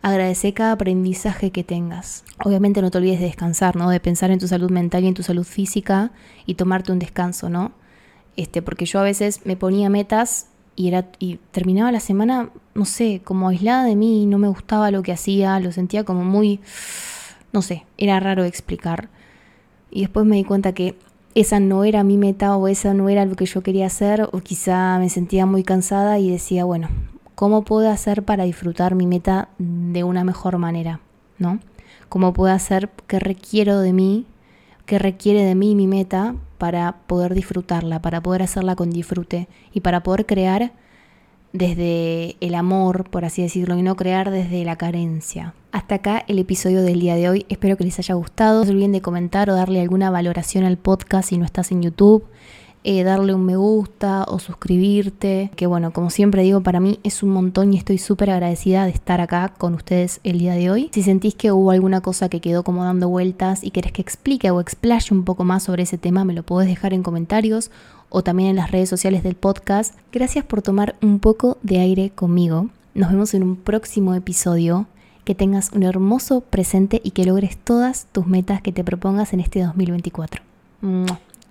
Agradecer 0.00 0.54
cada 0.54 0.72
aprendizaje 0.72 1.50
que 1.50 1.62
tengas. 1.62 2.24
Obviamente 2.42 2.80
no 2.80 2.90
te 2.90 2.96
olvides 2.96 3.20
de 3.20 3.26
descansar, 3.26 3.76
¿no? 3.76 3.90
De 3.90 4.00
pensar 4.00 4.30
en 4.30 4.38
tu 4.38 4.48
salud 4.48 4.70
mental 4.70 5.04
y 5.04 5.08
en 5.08 5.14
tu 5.14 5.22
salud 5.22 5.44
física 5.44 6.10
y 6.46 6.54
tomarte 6.54 6.90
un 6.90 6.98
descanso, 6.98 7.50
¿no? 7.50 7.72
Este, 8.36 8.62
porque 8.62 8.86
yo 8.86 8.98
a 8.98 9.02
veces 9.04 9.42
me 9.44 9.56
ponía 9.56 9.90
metas 9.90 10.46
y 10.74 10.88
era 10.88 11.08
y 11.18 11.38
terminaba 11.50 11.92
la 11.92 12.00
semana, 12.00 12.48
no 12.74 12.86
sé, 12.86 13.20
como 13.22 13.50
aislada 13.50 13.84
de 13.84 13.94
mí, 13.94 14.24
no 14.24 14.38
me 14.38 14.48
gustaba 14.48 14.90
lo 14.90 15.02
que 15.02 15.12
hacía, 15.12 15.60
lo 15.60 15.70
sentía 15.70 16.02
como 16.02 16.24
muy 16.24 16.60
no 17.52 17.60
sé, 17.60 17.84
era 17.98 18.18
raro 18.18 18.44
explicar. 18.44 19.10
Y 19.92 20.00
después 20.00 20.24
me 20.24 20.36
di 20.36 20.44
cuenta 20.44 20.72
que 20.72 20.96
esa 21.34 21.60
no 21.60 21.84
era 21.84 22.02
mi 22.02 22.16
meta 22.16 22.56
o 22.56 22.66
esa 22.66 22.94
no 22.94 23.10
era 23.10 23.26
lo 23.26 23.36
que 23.36 23.44
yo 23.44 23.62
quería 23.62 23.86
hacer 23.86 24.28
o 24.32 24.40
quizá 24.40 24.98
me 24.98 25.10
sentía 25.10 25.44
muy 25.44 25.64
cansada 25.64 26.18
y 26.18 26.30
decía, 26.30 26.64
bueno, 26.64 26.88
¿cómo 27.34 27.62
puedo 27.62 27.90
hacer 27.90 28.22
para 28.22 28.44
disfrutar 28.44 28.94
mi 28.94 29.06
meta 29.06 29.50
de 29.58 30.02
una 30.02 30.24
mejor 30.24 30.56
manera? 30.56 31.00
¿No? 31.38 31.60
¿Cómo 32.08 32.32
puedo 32.32 32.54
hacer 32.54 32.88
qué 33.06 33.18
requiero 33.18 33.80
de 33.80 33.92
mí, 33.92 34.26
qué 34.86 34.98
requiere 34.98 35.44
de 35.44 35.54
mí 35.54 35.74
mi 35.74 35.86
meta 35.86 36.36
para 36.56 36.92
poder 37.06 37.34
disfrutarla, 37.34 38.00
para 38.00 38.22
poder 38.22 38.42
hacerla 38.42 38.76
con 38.76 38.90
disfrute 38.90 39.48
y 39.74 39.80
para 39.80 40.02
poder 40.02 40.24
crear 40.24 40.72
desde 41.52 42.36
el 42.40 42.54
amor, 42.54 43.08
por 43.10 43.24
así 43.24 43.42
decirlo, 43.42 43.76
y 43.76 43.82
no 43.82 43.96
crear 43.96 44.30
desde 44.30 44.64
la 44.64 44.76
carencia. 44.76 45.54
Hasta 45.70 45.96
acá 45.96 46.24
el 46.28 46.38
episodio 46.38 46.82
del 46.82 47.00
día 47.00 47.14
de 47.16 47.28
hoy. 47.28 47.46
Espero 47.48 47.76
que 47.76 47.84
les 47.84 47.98
haya 47.98 48.14
gustado. 48.14 48.60
No 48.60 48.64
se 48.66 48.72
olviden 48.72 48.92
de 48.92 49.00
comentar 49.00 49.48
o 49.48 49.54
darle 49.54 49.80
alguna 49.80 50.10
valoración 50.10 50.64
al 50.64 50.76
podcast 50.76 51.30
si 51.30 51.38
no 51.38 51.44
estás 51.44 51.72
en 51.72 51.82
YouTube. 51.82 52.24
Eh, 52.84 53.04
darle 53.04 53.32
un 53.32 53.44
me 53.44 53.56
gusta 53.56 54.24
o 54.24 54.38
suscribirte. 54.38 55.50
Que 55.56 55.66
bueno, 55.66 55.92
como 55.92 56.10
siempre 56.10 56.42
digo, 56.42 56.62
para 56.62 56.80
mí 56.80 56.98
es 57.04 57.22
un 57.22 57.30
montón 57.30 57.72
y 57.72 57.78
estoy 57.78 57.98
súper 57.98 58.30
agradecida 58.30 58.84
de 58.84 58.90
estar 58.90 59.20
acá 59.20 59.54
con 59.56 59.74
ustedes 59.74 60.20
el 60.24 60.38
día 60.38 60.54
de 60.54 60.70
hoy. 60.70 60.90
Si 60.92 61.02
sentís 61.02 61.34
que 61.34 61.52
hubo 61.52 61.70
alguna 61.70 62.00
cosa 62.00 62.28
que 62.28 62.40
quedó 62.40 62.64
como 62.64 62.84
dando 62.84 63.08
vueltas 63.08 63.62
y 63.62 63.70
querés 63.70 63.92
que 63.92 64.02
explique 64.02 64.50
o 64.50 64.60
explaye 64.60 65.14
un 65.14 65.24
poco 65.24 65.44
más 65.44 65.62
sobre 65.62 65.84
ese 65.84 65.96
tema, 65.96 66.24
me 66.24 66.34
lo 66.34 66.42
podés 66.42 66.68
dejar 66.68 66.92
en 66.92 67.02
comentarios 67.02 67.70
o 68.12 68.22
también 68.22 68.50
en 68.50 68.56
las 68.56 68.70
redes 68.70 68.88
sociales 68.88 69.22
del 69.22 69.34
podcast. 69.34 69.94
Gracias 70.12 70.44
por 70.44 70.62
tomar 70.62 70.94
un 71.02 71.18
poco 71.18 71.58
de 71.62 71.80
aire 71.80 72.10
conmigo. 72.10 72.68
Nos 72.94 73.10
vemos 73.10 73.34
en 73.34 73.42
un 73.42 73.56
próximo 73.56 74.14
episodio. 74.14 74.86
Que 75.24 75.36
tengas 75.36 75.70
un 75.70 75.84
hermoso 75.84 76.40
presente 76.40 77.00
y 77.04 77.12
que 77.12 77.24
logres 77.24 77.56
todas 77.56 78.06
tus 78.10 78.26
metas 78.26 78.60
que 78.60 78.72
te 78.72 78.82
propongas 78.82 79.32
en 79.32 79.38
este 79.38 79.62
2024. 79.62 80.42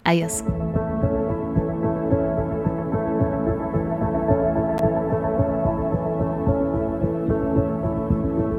Adiós. 0.04 0.44